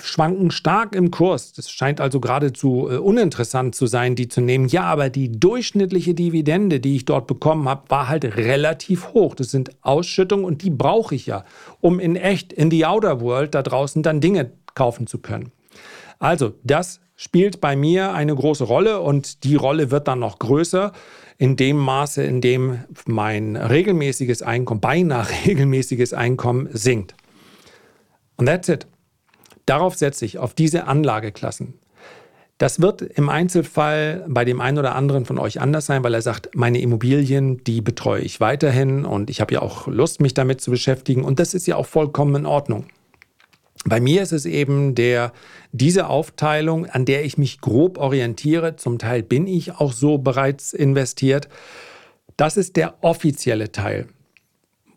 schwanken 0.00 0.52
stark 0.52 0.94
im 0.94 1.10
Kurs. 1.10 1.52
Das 1.52 1.70
scheint 1.70 2.00
also 2.00 2.20
geradezu 2.20 2.88
äh, 2.88 2.96
uninteressant 2.98 3.74
zu 3.74 3.86
sein, 3.86 4.14
die 4.14 4.28
zu 4.28 4.40
nehmen. 4.40 4.68
Ja, 4.68 4.84
aber 4.84 5.10
die 5.10 5.32
durchschnittliche 5.32 6.14
Dividende, 6.14 6.78
die 6.78 6.94
ich 6.94 7.04
dort 7.04 7.26
bekommen 7.26 7.68
habe, 7.68 7.82
war 7.88 8.08
halt 8.08 8.24
relativ 8.36 9.12
hoch. 9.12 9.34
Das 9.34 9.50
sind 9.50 9.70
Ausschüttungen 9.82 10.44
und 10.44 10.62
die 10.62 10.70
brauche 10.70 11.16
ich 11.16 11.26
ja, 11.26 11.44
um 11.80 11.98
in 11.98 12.14
echt, 12.14 12.52
in 12.52 12.70
die 12.70 12.86
Outer 12.86 13.20
World 13.20 13.56
da 13.56 13.62
draußen 13.62 14.04
dann 14.04 14.20
Dinge 14.20 14.52
kaufen 14.74 15.08
zu 15.08 15.18
können. 15.18 15.50
Also, 16.20 16.52
das 16.62 17.00
spielt 17.16 17.60
bei 17.60 17.74
mir 17.74 18.12
eine 18.12 18.34
große 18.34 18.64
Rolle 18.64 19.00
und 19.00 19.42
die 19.42 19.56
Rolle 19.56 19.90
wird 19.90 20.06
dann 20.06 20.20
noch 20.20 20.38
größer 20.38 20.92
in 21.38 21.56
dem 21.56 21.76
Maße, 21.76 22.22
in 22.22 22.40
dem 22.40 22.84
mein 23.06 23.56
regelmäßiges 23.56 24.42
Einkommen, 24.42 24.80
beinahe 24.80 25.26
regelmäßiges 25.46 26.14
Einkommen 26.14 26.68
sinkt. 26.72 27.16
Und 28.40 28.46
that's 28.46 28.68
it. 28.70 28.86
Darauf 29.66 29.94
setze 29.94 30.24
ich, 30.24 30.38
auf 30.38 30.54
diese 30.54 30.86
Anlageklassen. 30.86 31.74
Das 32.56 32.80
wird 32.80 33.02
im 33.02 33.28
Einzelfall 33.28 34.24
bei 34.28 34.44
dem 34.44 34.60
einen 34.60 34.78
oder 34.78 34.94
anderen 34.94 35.26
von 35.26 35.38
euch 35.38 35.60
anders 35.60 35.86
sein, 35.86 36.02
weil 36.02 36.14
er 36.14 36.22
sagt, 36.22 36.54
meine 36.54 36.80
Immobilien, 36.80 37.62
die 37.64 37.82
betreue 37.82 38.22
ich 38.22 38.40
weiterhin 38.40 39.04
und 39.04 39.30
ich 39.30 39.40
habe 39.40 39.54
ja 39.54 39.62
auch 39.62 39.86
Lust, 39.86 40.20
mich 40.20 40.34
damit 40.34 40.60
zu 40.60 40.70
beschäftigen 40.70 41.22
und 41.22 41.38
das 41.38 41.54
ist 41.54 41.66
ja 41.66 41.76
auch 41.76 41.86
vollkommen 41.86 42.34
in 42.34 42.46
Ordnung. 42.46 42.86
Bei 43.84 44.00
mir 44.00 44.22
ist 44.22 44.32
es 44.32 44.46
eben 44.46 44.94
der, 44.94 45.32
diese 45.72 46.08
Aufteilung, 46.08 46.86
an 46.86 47.04
der 47.04 47.24
ich 47.24 47.38
mich 47.38 47.60
grob 47.60 47.98
orientiere. 47.98 48.76
Zum 48.76 48.98
Teil 48.98 49.22
bin 49.22 49.46
ich 49.46 49.72
auch 49.72 49.92
so 49.92 50.18
bereits 50.18 50.72
investiert. 50.72 51.48
Das 52.36 52.56
ist 52.56 52.76
der 52.76 53.02
offizielle 53.02 53.72
Teil. 53.72 54.06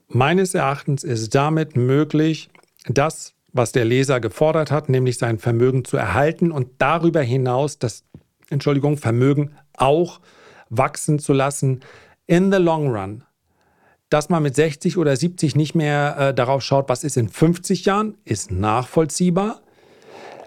Meines 0.09 0.53
Erachtens 0.53 1.03
ist 1.03 1.33
damit 1.33 1.77
möglich, 1.77 2.49
das, 2.89 3.33
was 3.51 3.71
der 3.71 3.85
Leser 3.85 4.19
gefordert 4.19 4.71
hat, 4.71 4.89
nämlich 4.89 5.17
sein 5.17 5.39
Vermögen 5.39 5.85
zu 5.85 5.97
erhalten 5.97 6.51
und 6.51 6.69
darüber 6.79 7.21
hinaus 7.21 7.79
das, 7.79 8.03
Entschuldigung, 8.49 8.97
Vermögen 8.97 9.51
auch 9.77 10.19
wachsen 10.69 11.19
zu 11.19 11.33
lassen 11.33 11.81
in 12.25 12.51
the 12.51 12.57
long 12.57 12.89
run. 12.89 13.23
Dass 14.09 14.29
man 14.29 14.43
mit 14.43 14.55
60 14.55 14.97
oder 14.97 15.15
70 15.15 15.55
nicht 15.55 15.75
mehr 15.75 16.15
äh, 16.17 16.33
darauf 16.33 16.61
schaut, 16.61 16.89
was 16.89 17.03
ist 17.03 17.17
in 17.17 17.29
50 17.29 17.85
Jahren, 17.85 18.17
ist 18.25 18.51
nachvollziehbar. 18.51 19.61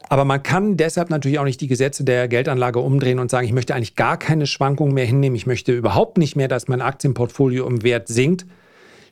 Aber 0.08 0.24
man 0.24 0.42
kann 0.42 0.76
deshalb 0.76 1.10
natürlich 1.10 1.40
auch 1.40 1.44
nicht 1.44 1.60
die 1.60 1.66
Gesetze 1.66 2.04
der 2.04 2.28
Geldanlage 2.28 2.78
umdrehen 2.78 3.18
und 3.18 3.30
sagen, 3.30 3.46
ich 3.46 3.52
möchte 3.52 3.74
eigentlich 3.74 3.96
gar 3.96 4.16
keine 4.18 4.46
Schwankungen 4.46 4.94
mehr 4.94 5.04
hinnehmen, 5.04 5.34
ich 5.34 5.46
möchte 5.46 5.72
überhaupt 5.72 6.16
nicht 6.16 6.36
mehr, 6.36 6.46
dass 6.46 6.68
mein 6.68 6.80
Aktienportfolio 6.80 7.66
im 7.66 7.82
Wert 7.82 8.06
sinkt. 8.06 8.46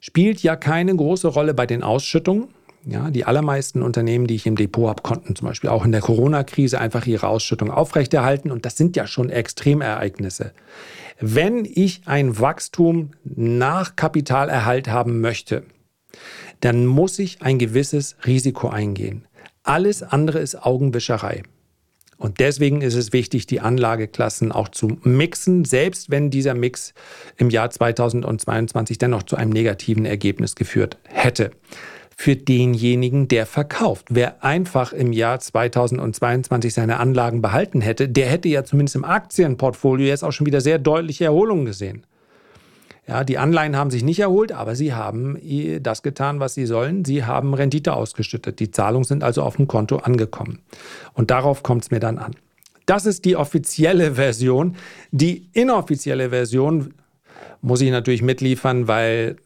Spielt 0.00 0.42
ja 0.42 0.54
keine 0.54 0.94
große 0.94 1.28
Rolle 1.28 1.54
bei 1.54 1.66
den 1.66 1.82
Ausschüttungen. 1.82 2.53
Ja, 2.87 3.11
die 3.11 3.25
allermeisten 3.25 3.83
Unternehmen, 3.83 4.27
die 4.27 4.35
ich 4.35 4.47
im 4.47 4.57
Depot 4.57 4.88
habe, 4.88 5.03
konnten 5.03 5.35
zum 5.35 5.49
Beispiel 5.49 5.70
auch 5.70 5.87
in 5.87 5.92
der 5.92 6.03
Corona-Krise 6.03 6.79
einfach 6.79 7.07
ihre 7.07 7.29
Ausschüttung 7.29 7.70
aufrechterhalten. 7.70 8.51
Und 8.51 8.66
das 8.66 8.77
sind 8.77 8.94
ja 8.94 9.07
schon 9.07 9.31
Extremereignisse. 9.31 10.53
Wenn 11.18 11.64
ich 11.64 12.03
ein 12.05 12.38
Wachstum 12.38 13.12
nach 13.25 13.97
Kapitalerhalt 13.97 14.88
haben 14.88 15.20
möchte, 15.20 15.62
dann 16.61 16.85
muss 16.85 17.18
ich 17.18 17.40
ein 17.40 17.59
gewisses 17.59 18.16
Risiko 18.27 18.68
eingehen. 18.68 19.27
Alles 19.62 20.03
andere 20.03 20.40
ist 20.40 20.62
Augenwischerei. 20.62 21.42
Und 22.18 22.38
deswegen 22.38 22.83
ist 22.83 22.94
es 22.94 23.12
wichtig, 23.12 23.47
die 23.47 23.61
Anlageklassen 23.61 24.53
auch 24.53 24.68
zu 24.68 24.99
mixen, 25.03 25.64
selbst 25.64 26.11
wenn 26.11 26.31
dieser 26.31 26.55
Mix 26.55 26.92
im 27.38 27.51
Jahr 27.51 27.70
2022 27.70 28.99
dennoch 28.99 29.25
zu 29.25 29.37
einem 29.37 29.51
negativen 29.51 30.05
Ergebnis 30.05 30.55
geführt 30.55 30.99
hätte 31.05 31.51
für 32.16 32.37
denjenigen, 32.37 33.29
der 33.29 33.46
verkauft. 33.46 34.07
Wer 34.11 34.44
einfach 34.44 34.92
im 34.92 35.12
Jahr 35.12 35.40
2022 35.40 36.74
seine 36.74 36.98
Anlagen 36.98 37.42
behalten 37.42 37.81
hätte, 37.81 38.09
der 38.09 38.27
hätte 38.27 38.48
ja 38.48 38.64
zumindest 38.64 38.96
im 38.96 39.05
Aktienportfolio 39.05 40.07
jetzt 40.07 40.24
auch 40.24 40.33
schon 40.33 40.46
wieder 40.46 40.61
sehr 40.61 40.79
deutliche 40.79 41.24
Erholungen 41.24 41.64
gesehen. 41.64 42.07
Ja, 43.07 43.22
die 43.22 43.37
Anleihen 43.37 43.77
haben 43.77 43.90
sich 43.90 44.03
nicht 44.03 44.20
erholt, 44.20 44.53
aber 44.53 44.77
sie 44.77 44.94
haben 44.94 45.38
das 45.83 46.03
getan, 46.03 46.40
was 46.40 46.55
sie 46.55 46.64
sollen. 46.64 47.05
Sie 47.05 47.24
haben 47.24 47.53
Rendite 47.53 47.92
ausgeschüttet. 47.92 48.61
Die 48.61 48.70
Zahlungen 48.70 49.05
sind 49.05 49.22
also 49.22 49.42
auf 49.42 49.57
dem 49.57 49.68
Konto 49.68 49.96
angekommen. 49.96 50.61
Und 51.12 51.31
darauf 51.31 51.62
kommt 51.62 51.83
es 51.83 51.90
mir 51.90 52.00
dann 52.00 52.18
an. 52.18 52.35
Das 52.87 53.05
ist 53.05 53.27
die 53.27 53.37
offizielle 53.37 54.14
Version. 54.14 54.77
Die 55.11 55.48
inoffizielle 55.53 56.31
Version 56.31 56.94
muss 57.61 57.83
ich 57.83 57.90
natürlich 57.90 58.22
mitliefern, 58.22 58.88
weil 58.88 59.37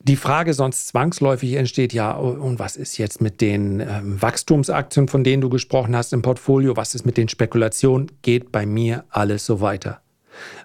die 0.00 0.16
Frage 0.16 0.54
sonst 0.54 0.88
zwangsläufig 0.88 1.54
entsteht, 1.54 1.92
ja, 1.92 2.12
und 2.12 2.58
was 2.58 2.76
ist 2.76 2.98
jetzt 2.98 3.20
mit 3.20 3.40
den 3.40 3.80
ähm, 3.80 4.22
Wachstumsaktien, 4.22 5.08
von 5.08 5.24
denen 5.24 5.40
du 5.40 5.48
gesprochen 5.48 5.96
hast 5.96 6.12
im 6.12 6.22
Portfolio? 6.22 6.76
Was 6.76 6.94
ist 6.94 7.04
mit 7.04 7.16
den 7.16 7.28
Spekulationen? 7.28 8.10
Geht 8.22 8.52
bei 8.52 8.64
mir 8.64 9.04
alles 9.10 9.44
so 9.44 9.60
weiter? 9.60 10.00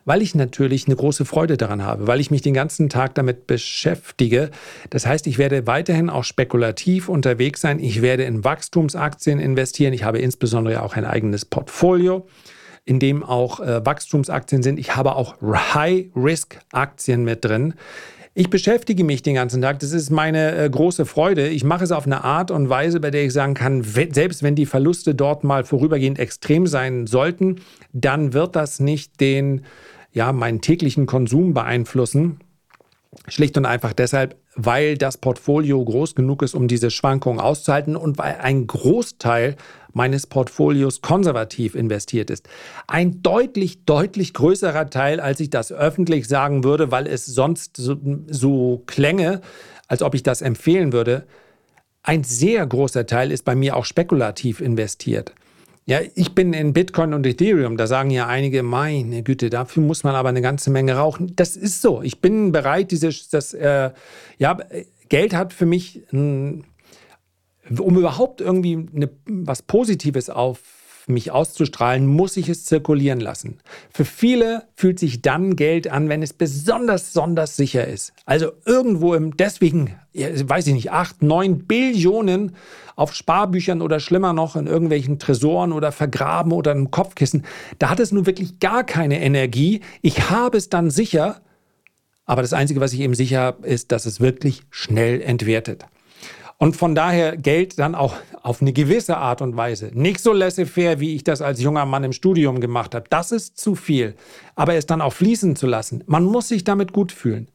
Weil 0.05 0.21
ich 0.21 0.35
natürlich 0.35 0.85
eine 0.85 0.95
große 0.95 1.25
Freude 1.25 1.57
daran 1.57 1.83
habe, 1.83 2.05
weil 2.05 2.19
ich 2.19 2.29
mich 2.29 2.43
den 2.43 2.53
ganzen 2.53 2.89
Tag 2.89 3.15
damit 3.15 3.47
beschäftige. 3.47 4.51
Das 4.91 5.07
heißt, 5.07 5.25
ich 5.25 5.39
werde 5.39 5.65
weiterhin 5.65 6.11
auch 6.11 6.23
spekulativ 6.23 7.09
unterwegs 7.09 7.61
sein. 7.61 7.79
Ich 7.79 8.03
werde 8.03 8.23
in 8.23 8.43
Wachstumsaktien 8.43 9.39
investieren. 9.39 9.93
Ich 9.93 10.03
habe 10.03 10.19
insbesondere 10.19 10.83
auch 10.83 10.95
ein 10.95 11.05
eigenes 11.05 11.45
Portfolio 11.45 12.27
in 12.85 12.99
dem 12.99 13.23
auch 13.23 13.61
äh, 13.61 13.85
Wachstumsaktien 13.85 14.61
sind. 14.61 14.77
Ich 14.77 14.95
habe 14.95 15.15
auch 15.15 15.41
High-Risk-Aktien 15.41 17.23
mit 17.23 17.45
drin. 17.45 17.75
Ich 18.35 18.49
beschäftige 18.49 19.03
mich 19.03 19.21
den 19.21 19.35
ganzen 19.35 19.61
Tag. 19.61 19.77
Das 19.79 19.91
ist 19.91 20.09
meine 20.09 20.55
äh, 20.55 20.67
große 20.67 21.05
Freude. 21.05 21.49
Ich 21.49 21.63
mache 21.63 21.83
es 21.83 21.91
auf 21.91 22.07
eine 22.07 22.23
Art 22.23 22.49
und 22.49 22.67
Weise, 22.67 22.99
bei 22.99 23.11
der 23.11 23.25
ich 23.25 23.33
sagen 23.33 23.53
kann, 23.53 23.83
selbst 23.83 24.41
wenn 24.41 24.55
die 24.55 24.65
Verluste 24.65 25.13
dort 25.13 25.43
mal 25.43 25.63
vorübergehend 25.63 26.17
extrem 26.17 26.65
sein 26.65 27.05
sollten, 27.05 27.57
dann 27.91 28.33
wird 28.33 28.55
das 28.55 28.79
nicht 28.79 29.19
den, 29.21 29.61
ja, 30.11 30.33
meinen 30.33 30.61
täglichen 30.61 31.05
Konsum 31.05 31.53
beeinflussen. 31.53 32.39
Schlicht 33.27 33.57
und 33.57 33.65
einfach 33.65 33.93
deshalb, 33.93 34.35
weil 34.55 34.97
das 34.97 35.17
Portfolio 35.17 35.83
groß 35.83 36.15
genug 36.15 36.41
ist, 36.41 36.55
um 36.55 36.67
diese 36.67 36.91
Schwankungen 36.91 37.39
auszuhalten 37.39 37.95
und 37.95 38.17
weil 38.17 38.37
ein 38.41 38.67
Großteil 38.67 39.55
meines 39.93 40.27
Portfolios 40.27 41.01
konservativ 41.01 41.75
investiert 41.75 42.29
ist. 42.29 42.49
Ein 42.87 43.21
deutlich, 43.21 43.85
deutlich 43.85 44.33
größerer 44.33 44.89
Teil, 44.89 45.19
als 45.19 45.39
ich 45.39 45.49
das 45.49 45.71
öffentlich 45.71 46.27
sagen 46.27 46.63
würde, 46.63 46.91
weil 46.91 47.07
es 47.07 47.25
sonst 47.25 47.77
so, 47.77 47.95
so 48.27 48.83
klänge, 48.85 49.41
als 49.87 50.01
ob 50.01 50.15
ich 50.15 50.23
das 50.23 50.41
empfehlen 50.41 50.93
würde. 50.93 51.25
Ein 52.01 52.23
sehr 52.23 52.65
großer 52.65 53.05
Teil 53.05 53.31
ist 53.31 53.45
bei 53.45 53.55
mir 53.55 53.77
auch 53.77 53.85
spekulativ 53.85 54.59
investiert. 54.59 55.33
Ja, 55.85 55.99
ich 56.15 56.33
bin 56.33 56.53
in 56.53 56.73
Bitcoin 56.73 57.13
und 57.13 57.25
Ethereum. 57.25 57.75
Da 57.75 57.87
sagen 57.87 58.09
ja 58.09 58.27
einige, 58.27 58.63
meine 58.63 59.21
Güte, 59.21 59.49
dafür 59.49 59.83
muss 59.83 60.03
man 60.03 60.15
aber 60.15 60.29
eine 60.29 60.41
ganze 60.41 60.69
Menge 60.69 60.95
rauchen. 60.95 61.35
Das 61.35 61.57
ist 61.57 61.81
so. 61.81 62.01
Ich 62.01 62.21
bin 62.21 62.51
bereit, 62.53 62.91
dieses, 62.91 63.29
das, 63.29 63.53
äh, 63.53 63.91
ja, 64.37 64.57
Geld 65.09 65.33
hat 65.33 65.51
für 65.51 65.65
mich 65.65 66.03
ein 66.13 66.63
um 67.79 67.97
überhaupt 67.97 68.41
irgendwie 68.41 68.87
eine, 68.93 69.09
was 69.25 69.61
Positives 69.61 70.29
auf 70.29 70.59
mich 71.07 71.31
auszustrahlen, 71.31 72.07
muss 72.07 72.37
ich 72.37 72.47
es 72.47 72.63
zirkulieren 72.63 73.19
lassen. 73.19 73.59
Für 73.91 74.05
viele 74.05 74.63
fühlt 74.75 74.99
sich 74.99 75.21
dann 75.21 75.57
Geld 75.57 75.89
an, 75.89 76.07
wenn 76.07 76.23
es 76.23 76.31
besonders, 76.31 77.07
besonders 77.07 77.57
sicher 77.57 77.85
ist. 77.85 78.13
Also 78.25 78.51
irgendwo 78.65 79.13
im, 79.13 79.35
deswegen, 79.35 79.95
weiß 80.13 80.67
ich 80.67 80.73
nicht, 80.73 80.91
acht, 80.91 81.21
neun 81.21 81.65
Billionen 81.65 82.55
auf 82.95 83.13
Sparbüchern 83.13 83.81
oder 83.81 83.99
schlimmer 83.99 84.33
noch 84.33 84.55
in 84.55 84.67
irgendwelchen 84.67 85.19
Tresoren 85.19 85.71
oder 85.71 85.91
vergraben 85.91 86.51
oder 86.51 86.71
im 86.71 86.91
Kopfkissen. 86.91 87.45
Da 87.79 87.89
hat 87.89 87.99
es 87.99 88.11
nun 88.11 88.25
wirklich 88.25 88.59
gar 88.59 88.83
keine 88.83 89.21
Energie. 89.21 89.81
Ich 90.01 90.29
habe 90.29 90.57
es 90.57 90.69
dann 90.69 90.89
sicher, 90.89 91.41
aber 92.25 92.41
das 92.41 92.53
Einzige, 92.53 92.79
was 92.79 92.93
ich 92.93 93.01
eben 93.01 93.15
sicher 93.15 93.41
habe, 93.41 93.67
ist, 93.67 93.91
dass 93.91 94.05
es 94.05 94.21
wirklich 94.21 94.61
schnell 94.69 95.21
entwertet. 95.21 95.85
Und 96.57 96.77
von 96.77 96.95
daher 96.95 97.35
Geld 97.35 97.77
dann 97.79 97.95
auch 97.95 98.15
auf 98.41 98.61
eine 98.61 98.71
gewisse 98.71 99.17
Art 99.17 99.41
und 99.41 99.57
Weise. 99.57 99.91
Nicht 99.93 100.21
so 100.21 100.31
laissez-faire, 100.31 100.99
wie 100.99 101.15
ich 101.15 101.23
das 101.23 101.41
als 101.41 101.61
junger 101.61 101.85
Mann 101.85 102.05
im 102.05 102.13
Studium 102.13 102.61
gemacht 102.61 102.95
habe. 102.95 103.05
Das 103.09 103.31
ist 103.31 103.57
zu 103.57 103.75
viel. 103.75 104.15
Aber 104.55 104.75
es 104.75 104.85
dann 104.85 105.01
auch 105.01 105.13
fließen 105.13 105.55
zu 105.57 105.67
lassen. 105.67 106.03
Man 106.07 106.23
muss 106.23 106.47
sich 106.47 106.63
damit 106.63 106.93
gut 106.93 107.11
fühlen. 107.11 107.49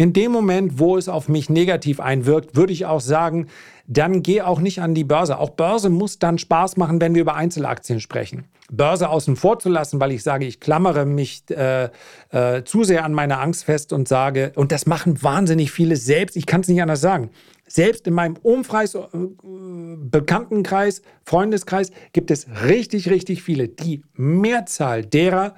In 0.00 0.14
dem 0.14 0.32
Moment, 0.32 0.78
wo 0.78 0.96
es 0.96 1.10
auf 1.10 1.28
mich 1.28 1.50
negativ 1.50 2.00
einwirkt, 2.00 2.56
würde 2.56 2.72
ich 2.72 2.86
auch 2.86 3.02
sagen, 3.02 3.48
dann 3.86 4.22
geh 4.22 4.40
auch 4.40 4.58
nicht 4.58 4.80
an 4.80 4.94
die 4.94 5.04
Börse. 5.04 5.38
Auch 5.38 5.50
Börse 5.50 5.90
muss 5.90 6.18
dann 6.18 6.38
Spaß 6.38 6.78
machen, 6.78 7.02
wenn 7.02 7.14
wir 7.14 7.20
über 7.20 7.34
Einzelaktien 7.34 8.00
sprechen. 8.00 8.46
Börse 8.72 9.10
außen 9.10 9.36
vor 9.36 9.58
zu 9.58 9.68
lassen, 9.68 10.00
weil 10.00 10.12
ich 10.12 10.22
sage, 10.22 10.46
ich 10.46 10.58
klammere 10.58 11.04
mich 11.04 11.42
äh, 11.50 11.90
äh, 12.30 12.64
zu 12.64 12.82
sehr 12.82 13.04
an 13.04 13.12
meine 13.12 13.40
Angst 13.40 13.64
fest 13.64 13.92
und 13.92 14.08
sage, 14.08 14.52
und 14.56 14.72
das 14.72 14.86
machen 14.86 15.22
wahnsinnig 15.22 15.70
viele 15.70 15.96
selbst, 15.96 16.34
ich 16.34 16.46
kann 16.46 16.62
es 16.62 16.68
nicht 16.68 16.80
anders 16.80 17.02
sagen. 17.02 17.28
Selbst 17.68 18.06
in 18.06 18.14
meinem 18.14 18.38
Umkreis, 18.38 18.94
äh, 18.94 19.00
Bekanntenkreis, 19.42 21.02
Freundeskreis 21.26 21.90
gibt 22.14 22.30
es 22.30 22.46
richtig, 22.64 23.10
richtig 23.10 23.42
viele. 23.42 23.68
Die 23.68 24.02
Mehrzahl 24.14 25.04
derer, 25.04 25.56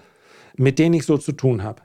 mit 0.56 0.80
denen 0.80 0.94
ich 0.96 1.06
so 1.06 1.16
zu 1.16 1.30
tun 1.30 1.62
habe, 1.62 1.82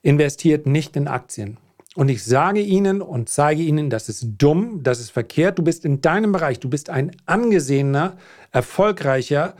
investiert 0.00 0.66
nicht 0.66 0.96
in 0.96 1.08
Aktien. 1.08 1.58
Und 1.94 2.08
ich 2.08 2.24
sage 2.24 2.60
Ihnen 2.60 3.00
und 3.00 3.28
zeige 3.28 3.62
Ihnen, 3.62 3.88
das 3.88 4.08
ist 4.08 4.26
dumm, 4.38 4.82
das 4.82 4.98
ist 4.98 5.10
verkehrt. 5.10 5.58
Du 5.58 5.62
bist 5.62 5.84
in 5.84 6.00
deinem 6.00 6.32
Bereich, 6.32 6.58
du 6.58 6.68
bist 6.68 6.90
ein 6.90 7.12
angesehener, 7.24 8.16
erfolgreicher, 8.50 9.54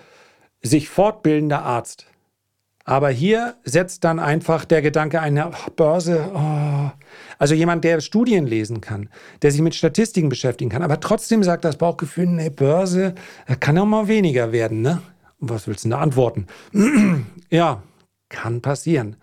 sich 0.61 0.89
fortbildender 0.89 1.63
Arzt. 1.63 2.07
Aber 2.85 3.09
hier 3.09 3.55
setzt 3.65 4.05
dann 4.05 4.19
einfach 4.19 4.67
der 4.67 4.83
Gedanke 4.83 5.21
ein, 5.21 5.39
oh, 5.39 5.71
Börse, 5.75 6.31
oh. 6.35 6.91
also 7.39 7.55
jemand, 7.55 7.83
der 7.83 8.01
Studien 8.01 8.47
lesen 8.47 8.83
kann, 8.83 9.09
der 9.41 9.53
sich 9.53 9.63
mit 9.63 9.75
Statistiken 9.75 10.29
beschäftigen 10.29 10.71
kann, 10.71 10.83
aber 10.83 11.01
trotzdem 11.01 11.43
sagt 11.43 11.65
das 11.65 11.79
Bauchgefühl, 11.79 12.27
nee, 12.27 12.51
Börse 12.51 13.15
kann 13.61 13.79
auch 13.79 13.87
mal 13.87 14.09
weniger 14.09 14.53
werden, 14.53 14.83
ne? 14.83 15.01
Was 15.39 15.67
willst 15.67 15.87
du 15.87 15.91
da 15.91 15.99
antworten? 15.99 16.47
ja, 17.51 17.83
kann 18.29 18.61
passieren. 18.61 19.17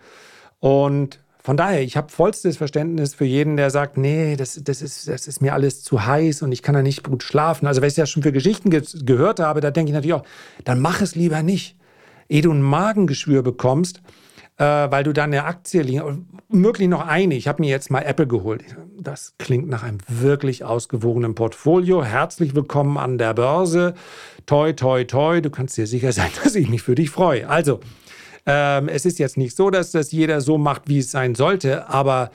Und 0.60 1.20
von 1.44 1.58
daher, 1.58 1.82
ich 1.82 1.98
habe 1.98 2.10
vollstes 2.10 2.58
Verständnis 2.58 3.16
für 3.16 3.26
jeden, 3.26 3.58
der 3.58 3.72
sagt, 3.72 3.98
nee, 3.98 4.36
das, 4.36 4.62
das, 4.64 4.82
ist, 4.82 5.08
das 5.08 5.28
ist 5.28 5.42
mir 5.42 5.54
alles 5.54 5.84
zu 5.84 6.06
heiß 6.06 6.44
und 6.44 6.52
ich 6.52 6.62
kann 6.62 6.76
da 6.76 6.84
nicht 6.84 7.04
gut 7.04 7.24
schlafen. 7.24 7.66
Also, 7.66 7.82
wenn 7.82 7.90
ich 7.90 7.98
ja 7.98 8.06
schon 8.06 8.22
für 8.22 8.32
Geschichten 8.32 8.70
ge 8.70 8.84
gehört 9.04 9.40
habe, 9.40 9.60
da 9.60 9.72
denke 9.72 9.90
ich 9.90 9.94
natürlich 9.96 10.14
auch, 10.14 10.26
dann 10.64 10.80
mach 10.80 11.02
es 11.02 11.16
lieber 11.16 11.42
nicht. 11.42 11.78
Ehe 12.30 12.44
du 12.44 12.52
ein 12.52 12.62
Magengeschwür 12.62 13.42
bekommst, 13.42 14.02
äh, 14.58 14.64
weil 14.64 15.04
du 15.04 15.14
dann 15.14 15.32
eine 15.32 15.46
Aktie 15.46 15.82
liegen, 15.82 16.28
möglich 16.48 16.88
noch 16.88 17.08
eine. 17.08 17.34
Ich 17.34 17.48
habe 17.48 17.62
mir 17.62 17.70
jetzt 17.70 17.90
mal 17.90 18.02
Apple 18.02 18.28
geholt. 18.28 18.64
Das 19.00 19.34
klingt 19.40 19.68
nach 19.68 19.82
einem 19.82 19.98
wirklich 20.08 20.64
ausgewogenen 20.64 21.34
Portfolio. 21.34 22.04
Herzlich 22.04 22.54
willkommen 22.54 22.98
an 22.98 23.18
der 23.18 23.34
Börse. 23.34 23.96
Toi, 24.46 24.74
toi, 24.74 25.06
toi. 25.06 25.42
Du 25.42 25.50
kannst 25.50 25.76
dir 25.76 25.88
sicher 25.88 26.12
sein, 26.12 26.30
dass 26.44 26.54
ich 26.54 26.70
mich 26.70 26.84
für 26.84 26.94
dich 26.94 27.10
freue. 27.10 27.50
Also, 27.50 27.80
ähm, 28.46 28.88
es 28.88 29.06
ist 29.06 29.20
jetzt 29.20 29.38
nicht 29.38 29.56
so, 29.56 29.70
dass 29.70 29.92
das 29.92 30.12
jeder 30.12 30.42
so 30.42 30.58
macht, 30.58 30.84
wie 30.88 31.00
es 31.00 31.12
sein 31.12 31.36
sollte, 31.36 31.88
aber 31.90 32.32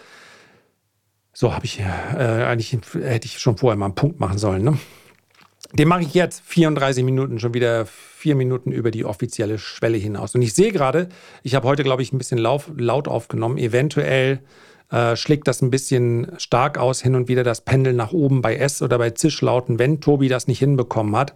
so 1.33 1.55
habe 1.55 1.67
ich 1.67 1.81
äh, 1.81 1.85
eigentlich 2.23 2.73
hätte 2.73 3.27
ich 3.27 3.39
schon 3.39 3.59
vorher 3.59 3.77
mal 3.77 3.87
einen 3.87 3.95
Punkt 3.95 4.21
machen 4.21 4.39
sollen. 4.39 4.63
Ne? 4.63 4.79
Den 5.73 5.89
mache 5.89 6.03
ich 6.03 6.15
jetzt 6.15 6.43
34 6.47 7.05
Minuten, 7.05 7.39
schon 7.39 7.53
wieder 7.53 7.87
vier 7.87 8.35
Minuten 8.35 8.73
über 8.73 8.91
die 8.91 9.05
offizielle 9.05 9.59
Schwelle 9.59 9.99
hinaus. 9.99 10.35
Und 10.35 10.43
ich 10.43 10.55
sehe 10.55 10.73
gerade, 10.73 11.09
ich 11.43 11.55
habe 11.55 11.69
heute, 11.69 11.83
glaube 11.83 12.03
ich, 12.03 12.13
ein 12.13 12.19
bisschen 12.19 12.39
lauf, 12.39 12.71
laut 12.77 13.09
aufgenommen. 13.09 13.59
Eventuell 13.59 14.41
äh, 14.91 15.17
schlägt 15.17 15.49
das 15.49 15.63
ein 15.63 15.71
bisschen 15.71 16.33
stark 16.39 16.79
aus, 16.79 17.03
hin 17.03 17.15
und 17.15 17.29
wieder 17.29 17.43
das 17.43 17.61
Pendel 17.61 17.93
nach 17.93 18.13
oben 18.13 18.41
bei 18.41 18.57
S 18.57 18.81
oder 18.81 18.99
bei 18.99 19.11
Zischlauten. 19.11 19.79
Wenn 19.79 20.01
Tobi 20.01 20.29
das 20.29 20.47
nicht 20.47 20.61
hinbekommen 20.61 21.17
hat, 21.17 21.35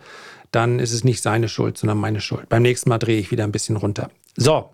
dann 0.50 0.78
ist 0.78 0.92
es 0.92 1.04
nicht 1.04 1.22
seine 1.22 1.48
Schuld, 1.48 1.78
sondern 1.78 1.98
meine 1.98 2.20
Schuld. 2.20 2.48
Beim 2.48 2.62
nächsten 2.62 2.88
Mal 2.88 2.98
drehe 2.98 3.18
ich 3.18 3.30
wieder 3.30 3.44
ein 3.44 3.52
bisschen 3.52 3.76
runter. 3.76 4.10
So, 4.36 4.70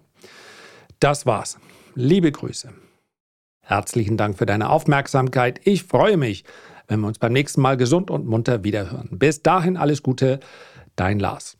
das 1.00 1.26
war's. 1.26 1.58
Liebe 1.94 2.30
Grüße. 2.32 2.72
Herzlichen 3.60 4.16
Dank 4.16 4.38
für 4.38 4.46
deine 4.46 4.70
Aufmerksamkeit. 4.70 5.60
Ich 5.64 5.84
freue 5.84 6.16
mich, 6.16 6.44
wenn 6.88 7.00
wir 7.00 7.08
uns 7.08 7.18
beim 7.18 7.32
nächsten 7.32 7.60
Mal 7.60 7.76
gesund 7.76 8.10
und 8.10 8.26
munter 8.26 8.64
wiederhören. 8.64 9.08
Bis 9.12 9.42
dahin 9.42 9.76
alles 9.76 10.02
Gute, 10.02 10.40
dein 10.94 11.18
Lars. 11.18 11.58